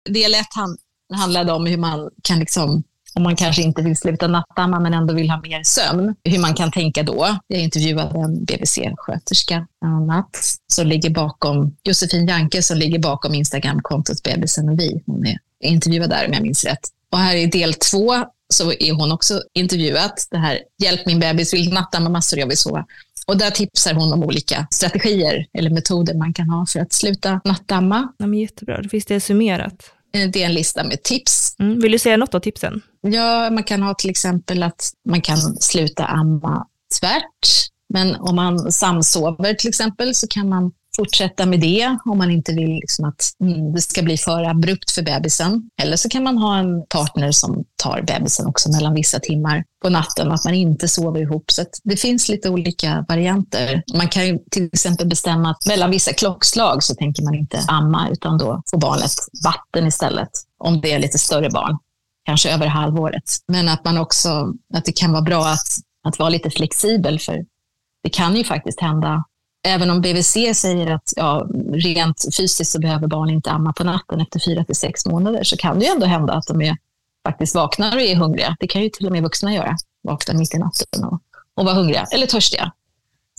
[0.10, 0.48] Del ett
[1.14, 2.84] handlade om hur man kan liksom
[3.16, 6.54] om man kanske inte vill sluta nattamma men ändå vill ha mer sömn, hur man
[6.54, 7.38] kan tänka då.
[7.48, 14.70] Jag intervjuade en BVC-sköterska annat som ligger bakom, Josefin Janke som ligger bakom Instagram-kontot Bebisen
[14.70, 15.04] och vi.
[15.06, 16.80] Hon är intervjuad där om jag minns rätt.
[17.12, 18.16] Och här i del två
[18.54, 20.12] så är hon också intervjuad.
[20.32, 22.86] Det här, hjälp min bebis vill nattamma massor, jag vill sova.
[23.28, 27.42] Och där tipsar hon om olika strategier eller metoder man kan ha för att sluta
[27.44, 28.14] nattamma.
[28.18, 29.95] Ja, men jättebra, då finns det summerat.
[30.32, 31.56] Det är en lista med tips.
[31.60, 31.80] Mm.
[31.80, 32.82] Vill du säga något av tipsen?
[33.02, 36.68] Ja, man kan ha till exempel att man kan sluta amma
[37.00, 37.70] tvärt.
[37.90, 42.54] Men om man samsover till exempel så kan man fortsätta med det om man inte
[42.54, 45.70] vill liksom att mm, det ska bli för abrupt för bebisen.
[45.82, 49.90] Eller så kan man ha en partner som tar bebisen också mellan vissa timmar på
[49.90, 51.52] natten, att man inte sover ihop.
[51.52, 53.84] Så det finns lite olika varianter.
[53.94, 58.38] Man kan till exempel bestämma att mellan vissa klockslag så tänker man inte amma, utan
[58.38, 59.12] då får barnet
[59.44, 60.30] vatten istället,
[60.60, 61.78] om det är lite större barn,
[62.26, 63.24] kanske över halvåret.
[63.48, 65.68] Men att man också, att det kan vara bra att,
[66.08, 67.46] att vara lite flexibel, för
[68.04, 69.24] det kan ju faktiskt hända
[69.66, 74.22] även om BVC säger att ja, rent fysiskt så behöver barn inte amma på natten
[74.22, 76.78] efter fyra till sex månader så kan det ju ändå hända att de är,
[77.28, 78.56] faktiskt vaknar och är hungriga.
[78.60, 81.22] Det kan ju till och med vuxna göra, vakna mitt i natten och,
[81.56, 82.72] och vara hungriga eller törstiga.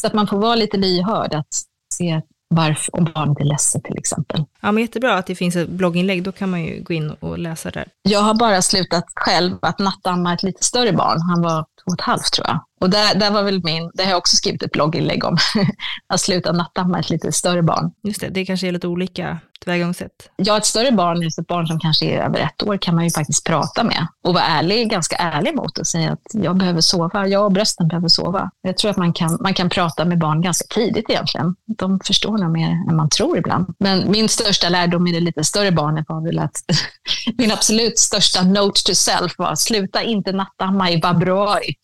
[0.01, 1.55] Så att man får vara lite lyhörd att
[1.95, 4.45] se varför, om barnet är ledset till exempel.
[4.61, 7.39] Ja, men jättebra att det finns ett blogginlägg, då kan man ju gå in och
[7.39, 7.89] läsa där.
[8.03, 11.21] Jag har bara slutat själv att nattamma ett lite större barn.
[11.21, 12.61] Han var två och ett halvt tror jag.
[12.81, 15.37] Och där, där var väl min, det har jag också skrivit ett blogginlägg om,
[16.07, 17.93] att sluta nattamma ett lite större barn.
[18.03, 20.31] Just det, det kanske är lite olika tillvägagångssätt.
[20.37, 23.05] Ja, ett större barn, just ett barn som kanske är över ett år, kan man
[23.05, 26.81] ju faktiskt prata med och vara ärlig, ganska ärlig mot och säga att jag behöver
[26.81, 28.51] sova, jag och brösten behöver sova.
[28.63, 31.55] Jag tror att man kan, man kan prata med barn ganska tidigt egentligen.
[31.79, 33.75] De förstår nog mer än man tror ibland.
[33.79, 36.63] Men min största lärdom i det lite större barnet var väl att
[37.39, 41.75] min absolut största note to self var sluta inte nattamma i februari.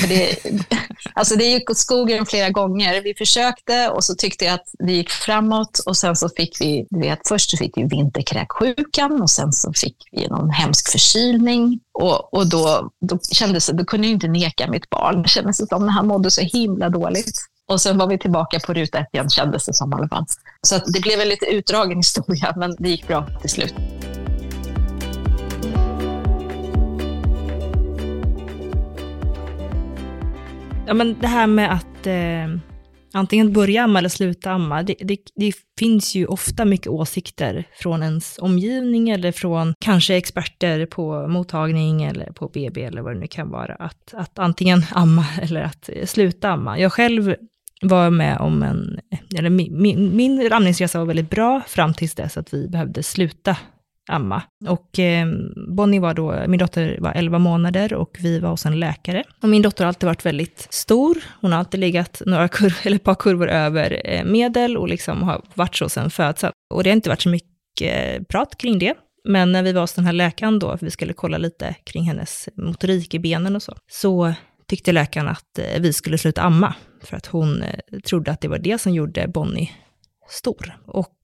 [0.00, 0.37] För det,
[1.14, 3.02] Alltså det gick åt skogen flera gånger.
[3.02, 6.86] Vi försökte och så tyckte jag att det gick framåt och sen så fick vi,
[6.90, 12.34] du vet, först fick vi vinterkräksjukan och sen så fick vi någon hemsk förkylning och,
[12.34, 15.22] och då, då kändes det, då kunde jag inte neka mitt barn.
[15.22, 17.38] Det kändes som när han mådde så himla dåligt.
[17.68, 20.24] Och sen var vi tillbaka på ruta ett igen, kändes det som i alla fall.
[20.62, 23.74] Så det blev en lite utdragen historia, men det gick bra till slut.
[30.88, 32.60] Ja, men det här med att eh,
[33.12, 38.02] antingen börja amma eller sluta amma, det, det, det, finns ju ofta mycket åsikter från
[38.02, 43.26] ens omgivning eller från kanske experter på mottagning eller på BB eller vad det nu
[43.26, 46.78] kan vara, att, att antingen amma eller att sluta amma.
[46.78, 47.34] Jag själv
[47.82, 49.00] var med om en,
[49.38, 53.56] eller min, min, min amningsresa var väldigt bra fram tills dess att vi behövde sluta
[54.08, 54.42] amma.
[54.66, 55.26] Och eh,
[55.68, 59.24] Bonnie var då, min dotter var 11 månader och vi var hos en läkare.
[59.42, 61.16] Och min dotter har alltid varit väldigt stor.
[61.40, 65.22] Hon har alltid legat några kurvor, eller ett par kurvor över eh, medel och liksom
[65.22, 66.52] har varit så sedan födseln.
[66.74, 68.94] Och det har inte varit så mycket eh, prat kring det.
[69.28, 72.04] Men när vi var hos den här läkaren då, för vi skulle kolla lite kring
[72.04, 74.34] hennes motorik i benen och så, så
[74.68, 78.48] tyckte läkaren att eh, vi skulle sluta amma, för att hon eh, trodde att det
[78.48, 79.70] var det som gjorde Bonnie
[80.28, 80.78] stor.
[80.86, 81.16] Och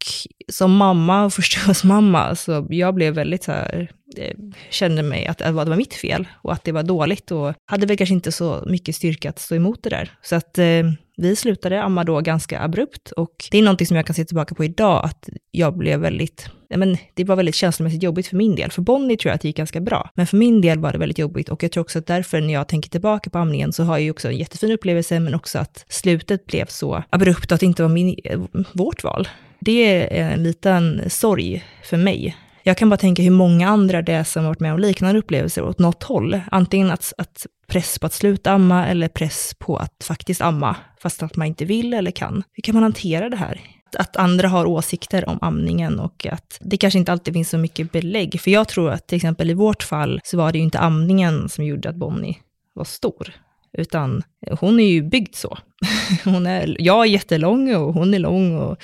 [0.52, 4.34] som mamma och förståelsmamma, så jag blev väldigt så här, Eh,
[4.70, 7.96] kände mig att det var mitt fel och att det var dåligt och hade väl
[7.96, 10.10] kanske inte så mycket styrka att stå emot det där.
[10.22, 10.82] Så att eh,
[11.16, 14.54] vi slutade amma då ganska abrupt och det är någonting som jag kan se tillbaka
[14.54, 18.54] på idag, att jag blev väldigt, ja men det var väldigt känslomässigt jobbigt för min
[18.54, 18.70] del.
[18.70, 20.98] För Bonnie tror jag att det gick ganska bra, men för min del var det
[20.98, 23.82] väldigt jobbigt och jag tror också att därför när jag tänker tillbaka på amningen så
[23.82, 27.54] har jag ju också en jättefin upplevelse, men också att slutet blev så abrupt och
[27.54, 28.40] att det inte var min, eh,
[28.72, 29.28] vårt val.
[29.60, 32.36] Det är en liten sorg för mig
[32.66, 35.62] jag kan bara tänka hur många andra det är som varit med om liknande upplevelser
[35.62, 36.40] åt något håll.
[36.50, 41.22] Antingen att, att press på att sluta amma eller press på att faktiskt amma, fast
[41.22, 42.42] att man inte vill eller kan.
[42.52, 43.60] Hur kan man hantera det här?
[43.98, 47.92] Att andra har åsikter om amningen och att det kanske inte alltid finns så mycket
[47.92, 48.40] belägg.
[48.40, 51.48] För jag tror att till exempel i vårt fall så var det ju inte amningen
[51.48, 52.36] som gjorde att Bonnie
[52.74, 53.32] var stor,
[53.74, 54.22] utan
[54.60, 55.58] hon är ju byggd så.
[56.24, 58.76] Hon är, jag är jättelång och hon är lång och,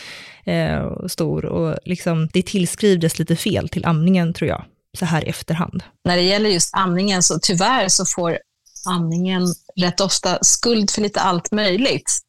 [0.50, 4.64] eh, och stor och liksom, det tillskrivdes lite fel till amningen tror jag,
[4.98, 5.82] så här i efterhand.
[6.04, 8.38] När det gäller just amningen så tyvärr så får
[8.88, 9.42] amningen
[9.80, 12.20] rätt ofta skuld för lite allt möjligt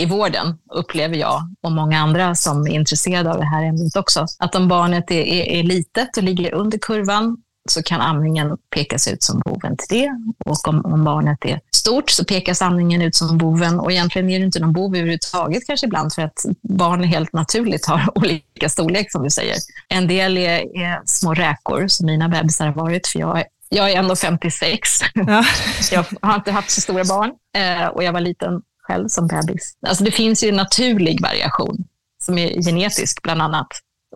[0.00, 4.26] i vården, upplever jag och många andra som är intresserade av det här ämnet också.
[4.38, 7.36] Att om barnet är, är, är litet och ligger under kurvan
[7.70, 10.10] så kan amningen pekas ut som boven till det.
[10.44, 13.80] Och om, om, barnet är stort så pekas amningen ut som boven.
[13.80, 17.86] Och egentligen är det inte någon bov överhuvudtaget kanske ibland för att barn helt naturligt
[17.86, 19.56] har olika storlek som du säger.
[19.88, 23.98] En del är, är små räkor som mina bebisar har varit för jag jag är
[23.98, 24.88] ändå 56.
[25.14, 25.44] Ja.
[25.92, 29.76] jag har inte haft så stora barn eh, och jag var liten själv som bebis.
[29.86, 31.84] Alltså det finns ju en naturlig variation
[32.22, 33.66] som är genetisk bland annat.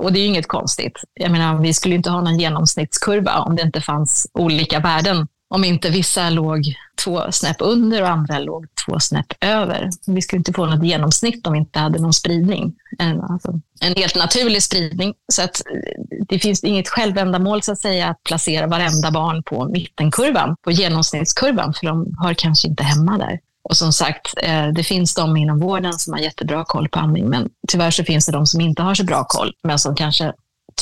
[0.00, 1.00] Och det är ju inget konstigt.
[1.14, 5.28] Jag menar, vi skulle inte ha någon genomsnittskurva om det inte fanns olika värden.
[5.48, 6.74] Om inte vissa låg
[7.04, 9.90] två snäpp under och andra låg två snäpp över.
[10.06, 12.74] Vi skulle inte få något genomsnitt om vi inte hade någon spridning.
[12.98, 15.14] En, alltså, en helt naturlig spridning.
[15.32, 19.68] Så att eh, det finns inget självändamål så att säga att placera varenda barn på
[19.68, 23.38] mittenkurvan, på genomsnittskurvan, för de hör kanske inte hemma där.
[23.64, 27.28] Och som sagt, eh, det finns de inom vården som har jättebra koll på amning,
[27.28, 30.32] men tyvärr så finns det de som inte har så bra koll, men som kanske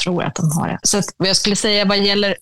[0.03, 0.79] tror att de har det.
[0.83, 2.37] Så vad jag skulle säga vad gäller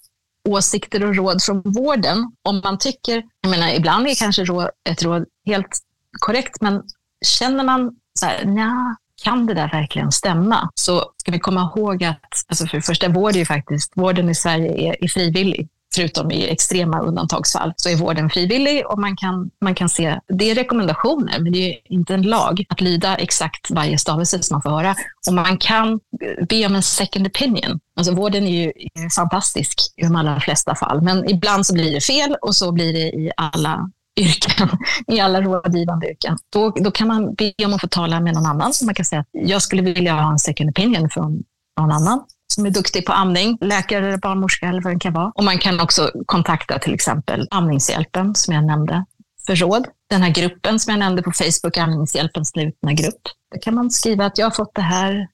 [0.48, 4.42] åsikter och råd från vården, om man tycker, jag menar ibland är kanske
[4.90, 5.78] ett råd helt
[6.18, 6.82] korrekt, men
[7.26, 10.70] känner man så här, nja, kan det där verkligen stämma?
[10.74, 14.28] Så ska vi komma ihåg att, alltså för det första, vård är ju faktiskt, vården
[14.30, 15.68] i Sverige är, är frivillig
[15.98, 20.50] förutom i extrema undantagsfall, så är vården frivillig och man kan, man kan se, det
[20.50, 24.62] är rekommendationer, men det är inte en lag att lyda exakt varje stavelse som man
[24.62, 24.94] får höra.
[25.26, 26.00] Och man kan
[26.48, 27.80] be om en second opinion.
[27.96, 28.72] Alltså vården är ju
[29.16, 32.92] fantastisk i de allra flesta fall, men ibland så blir det fel och så blir
[32.92, 33.90] det i alla
[34.20, 34.68] yrken,
[35.06, 36.38] i alla rådgivande yrken.
[36.52, 38.72] Då, då kan man be om att få tala med någon annan.
[38.84, 41.42] Man kan säga att jag skulle vilja ha en second opinion från
[41.80, 45.32] någon annan som är duktig på amning, läkare barnmorska eller vad det kan vara.
[45.34, 49.04] Och man kan också kontakta till exempel Amningshjälpen som jag nämnde
[49.46, 49.86] för råd.
[50.10, 53.22] Den här gruppen som jag nämnde på Facebook, Amningshjälpens slutna grupp.
[53.52, 55.28] Där kan man skriva att jag har fått det här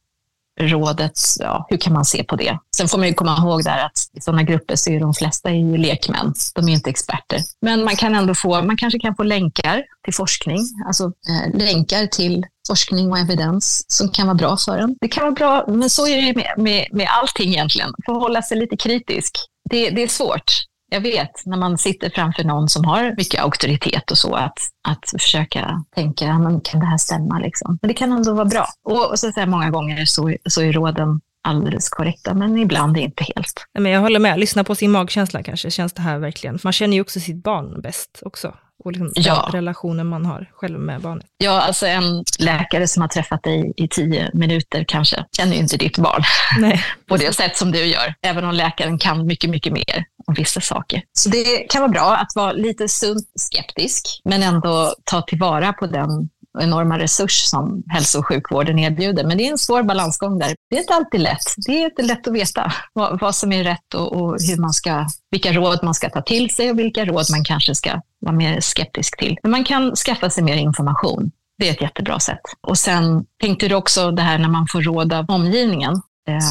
[0.61, 2.59] rådet, ja, hur kan man se på det?
[2.77, 5.51] Sen får man ju komma ihåg där att i sådana grupper så är de flesta
[5.51, 7.41] är ju lekmän, de är inte experter.
[7.61, 12.07] Men man kan ändå få, man kanske kan få länkar till forskning, alltså eh, länkar
[12.07, 14.97] till forskning och evidens som kan vara bra för en.
[15.01, 18.59] Det kan vara bra, men så är det med, med, med allting egentligen, förhålla sig
[18.59, 19.39] lite kritisk.
[19.71, 20.53] Det, det är svårt
[20.95, 25.11] jag vet, när man sitter framför någon som har mycket auktoritet och så, att, att
[25.23, 27.39] försöka tänka, men kan det här stämma?
[27.39, 27.79] Liksom?
[27.83, 28.67] Men det kan ändå vara bra.
[28.85, 32.97] Och, och så att säga, många gånger så, så är råden alldeles korrekta, men ibland
[32.97, 33.67] inte helt.
[33.79, 36.59] Men jag håller med, lyssna på sin magkänsla kanske, känns det här verkligen?
[36.65, 39.49] Man känner ju också sitt barn bäst också, och liksom Ja.
[39.53, 41.27] relationen man har själv med barnet.
[41.39, 45.77] Ja, alltså en läkare som har träffat dig i tio minuter kanske känner ju inte
[45.77, 46.23] ditt barn
[46.59, 50.35] Nej, på det sätt som du gör, även om läkaren kan mycket, mycket mer om
[50.35, 51.03] vissa saker.
[51.12, 55.87] Så det kan vara bra att vara lite sunt skeptisk, men ändå ta tillvara på
[55.87, 56.29] den
[56.61, 59.25] enorma resurs som hälso och sjukvården erbjuder.
[59.25, 60.55] Men det är en svår balansgång där.
[60.70, 61.55] Det är inte alltid lätt.
[61.66, 64.72] Det är inte lätt att veta vad, vad som är rätt och, och hur man
[64.72, 68.37] ska, vilka råd man ska ta till sig och vilka råd man kanske ska vara
[68.37, 69.39] mer skeptisk till.
[69.43, 71.31] Men man kan skaffa sig mer information.
[71.59, 72.41] Det är ett jättebra sätt.
[72.66, 76.03] Och sen tänkte du också det här när man får råd av omgivningen,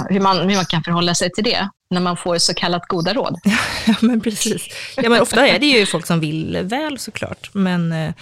[0.09, 3.13] hur, man, hur man kan förhålla sig till det när man får så kallat goda
[3.13, 3.39] råd.
[3.87, 4.67] Ja, men precis.
[4.97, 8.13] Ja, men ofta är det ju folk som vill väl såklart, men, eh,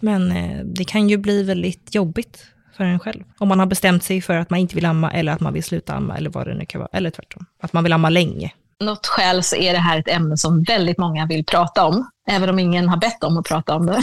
[0.00, 2.46] men eh, det kan ju bli väldigt jobbigt
[2.76, 3.24] för en själv.
[3.38, 5.64] Om man har bestämt sig för att man inte vill amma eller att man vill
[5.64, 7.46] sluta amma eller vad det nu kan vara, eller tvärtom.
[7.62, 8.52] Att man vill amma länge.
[8.80, 12.48] något skäl så är det här ett ämne som väldigt många vill prata om, även
[12.48, 14.02] om ingen har bett om att prata om det.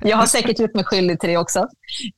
[0.00, 1.58] jag har säkert gjort mig skyldig till det också.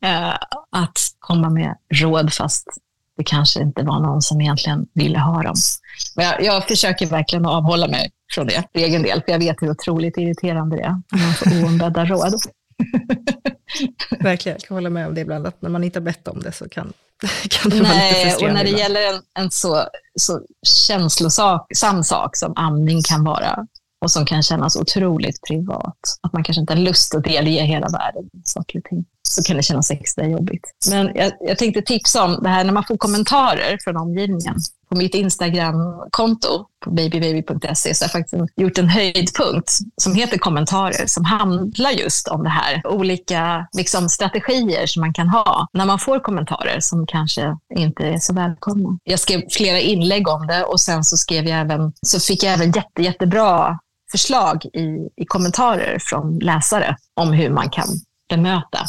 [0.04, 0.34] Eh,
[0.72, 2.68] att komma med råd fast
[3.16, 5.54] det kanske inte var någon som egentligen ville ha dem.
[6.16, 9.38] Men jag, jag försöker verkligen att avhålla mig från det för egen del, för jag
[9.38, 12.34] vet hur otroligt irriterande det är när man får oombedda råd.
[14.20, 16.40] Verkligen, jag kan hålla med om det ibland, att när man inte har bett om
[16.40, 16.92] det så kan,
[17.50, 18.94] kan det vara lite Nej, och frustrerande när det ibland.
[18.94, 19.84] gäller en, en så,
[20.20, 23.66] så känslosam sak som amning kan vara
[24.04, 27.88] och som kan kännas otroligt privat, att man kanske inte har lust att delge hela
[27.88, 30.64] världen saker och ting, så kan det kännas extra jobbigt.
[30.90, 34.54] Men jag, jag tänkte tipsa om det här när man får kommentarer från omgivningen.
[34.88, 39.70] På mitt Instagram-konto på babybaby.se så har jag faktiskt gjort en höjdpunkt
[40.02, 42.86] som heter kommentarer som handlar just om det här.
[42.86, 48.18] Olika liksom, strategier som man kan ha när man får kommentarer som kanske inte är
[48.18, 48.98] så välkomna.
[49.04, 52.52] Jag skrev flera inlägg om det och sen så skrev jag även, så fick jag
[52.52, 53.78] även jätte, jättebra
[54.14, 57.88] förslag i, i kommentarer från läsare om hur man kan
[58.28, 58.86] bemöta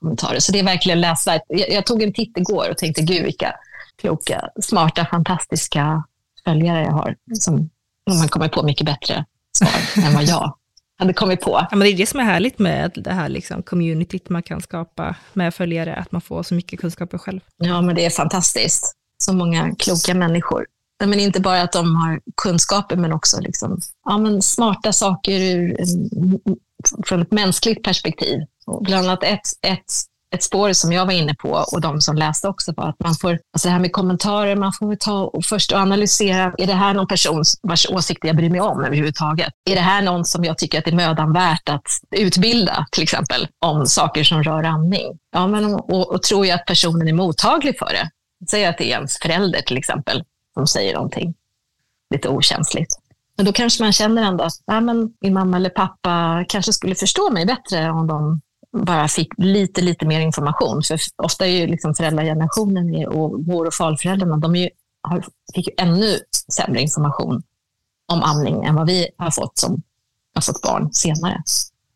[0.00, 0.38] kommentarer.
[0.38, 1.42] Så det är verkligen läsvärt.
[1.48, 3.54] Jag, jag tog en titt igår och tänkte, gud vilka
[4.00, 6.04] kloka, smarta, fantastiska
[6.44, 7.16] följare jag har.
[7.34, 7.70] Som
[8.10, 9.24] man kommer på mycket bättre
[9.58, 10.54] svar än vad jag
[10.98, 11.66] hade kommit på.
[11.70, 14.60] Ja, men det är det som är härligt med det här liksom, communityt man kan
[14.60, 17.40] skapa med följare, att man får så mycket kunskaper själv.
[17.56, 18.96] Ja, men det är fantastiskt.
[19.18, 20.66] Så många kloka människor.
[21.00, 25.76] Men inte bara att de har kunskaper, men också liksom, ja, men smarta saker ur,
[27.06, 28.38] från ett mänskligt perspektiv.
[28.66, 29.84] Och bland annat ett, ett,
[30.34, 33.14] ett spår som jag var inne på och de som läste också var att man
[33.14, 36.94] får, alltså det här med kommentarer, man får ta och först analysera, är det här
[36.94, 39.52] någon person vars åsikter jag bryr mig om överhuvudtaget?
[39.70, 41.86] Är det här någon som jag tycker att det är mödan värt att
[42.16, 45.18] utbilda, till exempel, om saker som rör andning?
[45.32, 48.10] Ja, men, och, och tror jag att personen är mottaglig för det?
[48.50, 50.24] Säg att det är ens förälder till exempel
[50.60, 51.34] som säger någonting
[52.14, 52.92] lite okänsligt.
[53.36, 56.94] Men då kanske man känner ändå att ja, men min mamma eller pappa kanske skulle
[56.94, 58.40] förstå mig bättre om de
[58.72, 60.82] bara fick lite, lite mer information.
[60.82, 64.68] För ofta är ju liksom föräldragenerationen och mor och farföräldrarna, de är ju,
[65.02, 66.18] har, fick ju ännu
[66.52, 67.42] sämre information
[68.06, 69.82] om amning än vad vi har fått som
[70.34, 71.42] har fått barn senare.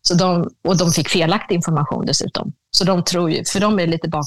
[0.02, 2.52] Så de, och de fick felaktig information dessutom.
[2.70, 4.26] Så de tror ju, för de är lite bak,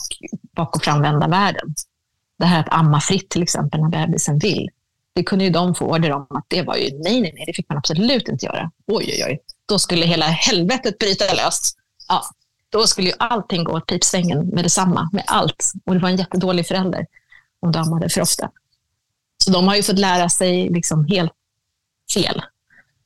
[0.55, 1.75] bak och framvända världen.
[2.39, 4.69] Det här att amma fritt till exempel när bebisen vill.
[5.15, 7.53] Det kunde ju de få order om att det var ju nej, nej, nej, det
[7.53, 8.71] fick man absolut inte göra.
[8.87, 9.39] Oj, oj, oj.
[9.65, 11.77] Då skulle hela helvetet bryta löst.
[12.07, 12.23] Ja,
[12.69, 15.71] då skulle ju allting gå åt pipsvängen med detsamma, med allt.
[15.85, 17.05] Och det var en jättedålig förälder
[17.59, 18.49] om de ammade för ofta.
[19.43, 21.31] Så de har ju fått lära sig liksom helt
[22.13, 22.41] fel.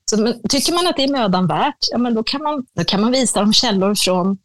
[0.10, 2.84] Så, men, tycker man att det är mödan värt, ja, men då, kan man, då
[2.84, 4.38] kan man visa dem källor från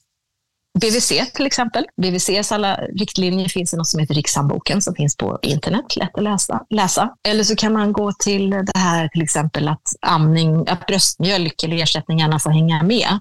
[0.81, 1.87] BVC till exempel.
[2.03, 6.23] BVCs alla riktlinjer finns i något som heter Rikshandboken som finns på internet, lätt att
[6.23, 6.65] läsa.
[6.71, 7.15] läsa.
[7.29, 11.83] Eller så kan man gå till det här till exempel att amning, att bröstmjölk eller
[11.83, 13.19] ersättningarna får hänga med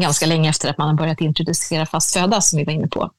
[0.00, 3.10] ganska länge efter att man har börjat introducera fast föda som vi var inne på.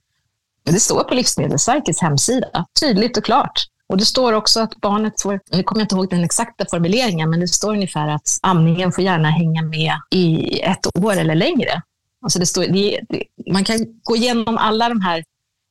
[0.64, 3.64] Det står på Livsmedelsverkets hemsida, tydligt och klart.
[3.90, 7.30] Och det står också att barnet får, nu kommer jag inte ihåg den exakta formuleringen,
[7.30, 11.82] men det står ungefär att amningen får gärna hänga med i ett år eller längre.
[12.22, 15.24] Alltså det står, det, det, man kan gå igenom alla de här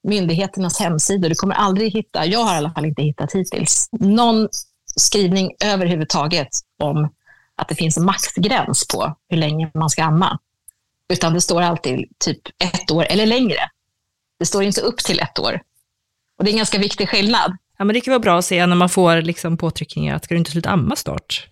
[0.09, 1.28] myndigheternas hemsidor.
[1.28, 4.49] Du kommer aldrig hitta, jag har i alla fall inte hittat hittills, någon
[4.97, 6.49] skrivning överhuvudtaget
[6.82, 7.09] om
[7.57, 10.38] att det finns en maxgräns på hur länge man ska amma.
[11.12, 13.59] Utan det står alltid typ ett år eller längre.
[14.38, 15.61] Det står inte upp till ett år.
[16.38, 17.57] Och det är en ganska viktig skillnad.
[17.78, 20.34] Ja, men det kan vara bra att se när man får liksom påtryckningar att ska
[20.34, 21.49] du inte sluta amma snart?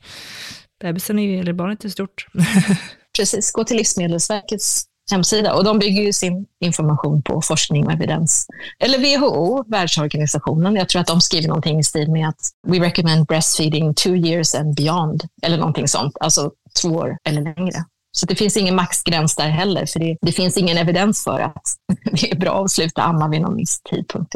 [0.81, 2.27] Bebisen är ju, eller barnet är stort.
[3.19, 8.47] Precis, gå till Livsmedelsverkets hemsida och de bygger ju sin information på forskning och evidens.
[8.79, 13.27] Eller WHO, Världsorganisationen, jag tror att de skriver någonting i stil med att we recommend
[13.27, 16.51] breastfeeding two years and beyond, eller någonting sånt, alltså
[16.83, 17.85] två år eller längre.
[18.17, 21.63] Så det finns ingen maxgräns där heller, för det, det, finns ingen evidens för att
[22.13, 24.35] det är bra att sluta amma vid någon viss tidpunkt.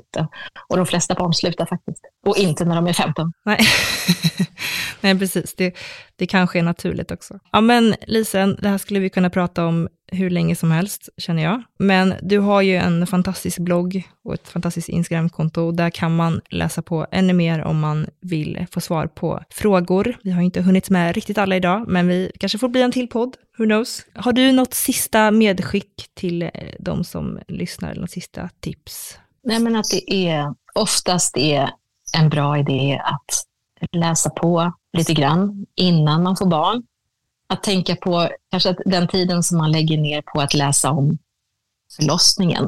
[0.69, 3.33] Och de flesta barn slutar faktiskt, och inte när de är 15.
[3.45, 3.59] Nej,
[5.01, 5.55] Nej precis.
[5.55, 5.75] Det,
[6.19, 7.39] det kanske är naturligt också.
[7.53, 11.43] Ja, men Lisen, det här skulle vi kunna prata om hur länge som helst, känner
[11.43, 11.63] jag.
[11.79, 15.73] Men du har ju en fantastisk blogg och ett fantastiskt Instagramkonto.
[15.73, 20.17] Där kan man läsa på ännu mer om man vill få svar på frågor.
[20.23, 23.09] Vi har inte hunnit med riktigt alla idag, men vi kanske får bli en till
[23.09, 23.37] podd.
[23.59, 24.07] Who knows?
[24.15, 26.51] Har du något sista medskick till eh,
[26.81, 29.19] de som lyssnar, eller något sista tips?
[29.45, 31.71] Nej, men att det är oftast är
[32.17, 33.45] en bra idé att
[33.93, 36.83] läsa på lite grann innan man får barn
[37.49, 41.19] att tänka på kanske att den tiden som man lägger ner på att läsa om
[41.97, 42.65] förlossningen,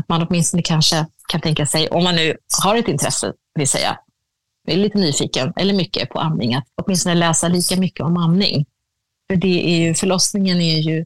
[0.00, 3.98] att man åtminstone kanske kan tänka sig, om man nu har ett intresse, vill säga,
[4.68, 8.66] är lite nyfiken eller mycket på amning, att åtminstone läsa lika mycket om amning.
[9.30, 11.04] För det är ju, förlossningen är ju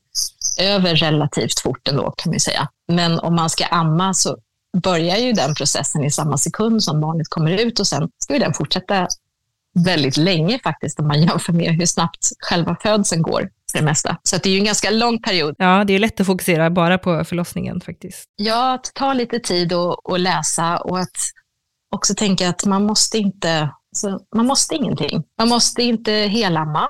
[0.60, 2.68] över relativt fort ändå, kan man säga.
[2.88, 4.36] Men om man ska amma så
[4.82, 8.54] börjar ju den processen i samma sekund som barnet kommer ut och sen ska den
[8.54, 9.08] fortsätta
[9.84, 14.16] väldigt länge faktiskt om man jämför med hur snabbt själva födseln går för det mesta.
[14.22, 15.54] Så det är ju en ganska lång period.
[15.58, 18.24] Ja, det är lätt att fokusera bara på förlossningen faktiskt.
[18.36, 21.16] Ja, att ta lite tid och, och läsa och att
[21.94, 25.24] också tänka att man måste inte, alltså, man måste ingenting.
[25.38, 26.88] Man måste inte helamma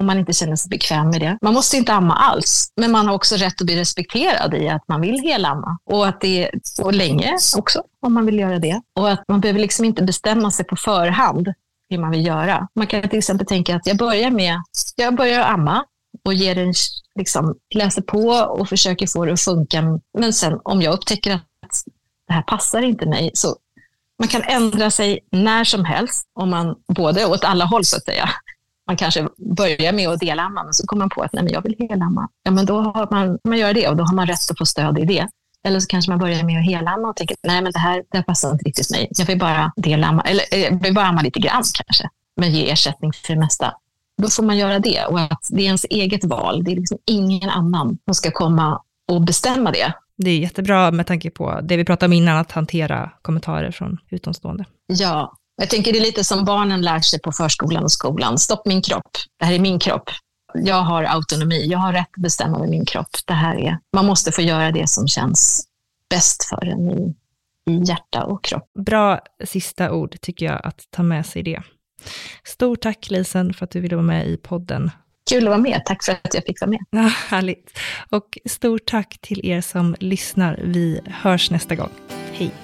[0.00, 1.38] om man inte känner sig bekväm med det.
[1.42, 4.88] Man måste inte amma alls, men man har också rätt att bli respekterad i att
[4.88, 6.50] man vill helamma och att det
[6.82, 8.80] och länge också om man vill göra det.
[8.98, 11.48] Och att man behöver liksom inte bestämma sig på förhand
[11.94, 12.68] hur man vill göra.
[12.74, 14.62] Man kan till exempel tänka att jag börjar med,
[14.96, 15.84] jag börjar amma
[16.24, 16.74] och ger en,
[17.14, 20.00] liksom, läser på och försöker få det att funka.
[20.18, 21.42] Men sen om jag upptäcker att
[22.28, 23.56] det här passar inte mig, så
[24.18, 28.04] man kan ändra sig när som helst, om man, både åt alla håll så att
[28.04, 28.30] säga.
[28.86, 31.62] Man kanske börjar med att delamma, men så kommer man på att nej, men jag
[31.62, 32.28] vill helamma.
[32.42, 34.66] Ja, men då har man, man gör det och då har man rätt att få
[34.66, 35.28] stöd i det.
[35.64, 38.16] Eller så kanske man börjar med att helamma och tänker, nej men det här, det
[38.16, 39.08] här passar inte riktigt mig.
[39.10, 42.70] Jag vill bara delamma, eller eh, jag vill bara amma lite grann kanske, men ge
[42.70, 43.74] ersättning för det mesta.
[44.22, 46.64] Då får man göra det och att det är ens eget val.
[46.64, 49.92] Det är liksom ingen annan som ska komma och bestämma det.
[50.16, 53.98] Det är jättebra med tanke på det vi pratade om innan, att hantera kommentarer från
[54.10, 54.64] utomstående.
[54.86, 58.38] Ja, jag tänker det är lite som barnen lär sig på förskolan och skolan.
[58.38, 59.10] Stopp min kropp.
[59.38, 60.10] Det här är min kropp
[60.54, 63.16] jag har autonomi, jag har rätt att bestämma med min kropp.
[63.26, 65.68] Det här är, man måste få göra det som känns
[66.10, 67.14] bäst för en i,
[67.70, 68.70] i hjärta och kropp.
[68.78, 71.62] Bra sista ord tycker jag att ta med sig det.
[72.44, 74.90] Stort tack Lisen för att du ville vara med i podden.
[75.30, 76.80] Kul att vara med, tack för att jag fick vara med.
[76.90, 77.78] Ja, härligt.
[78.10, 80.60] Och stort tack till er som lyssnar.
[80.64, 81.90] Vi hörs nästa gång.
[82.32, 82.63] Hej.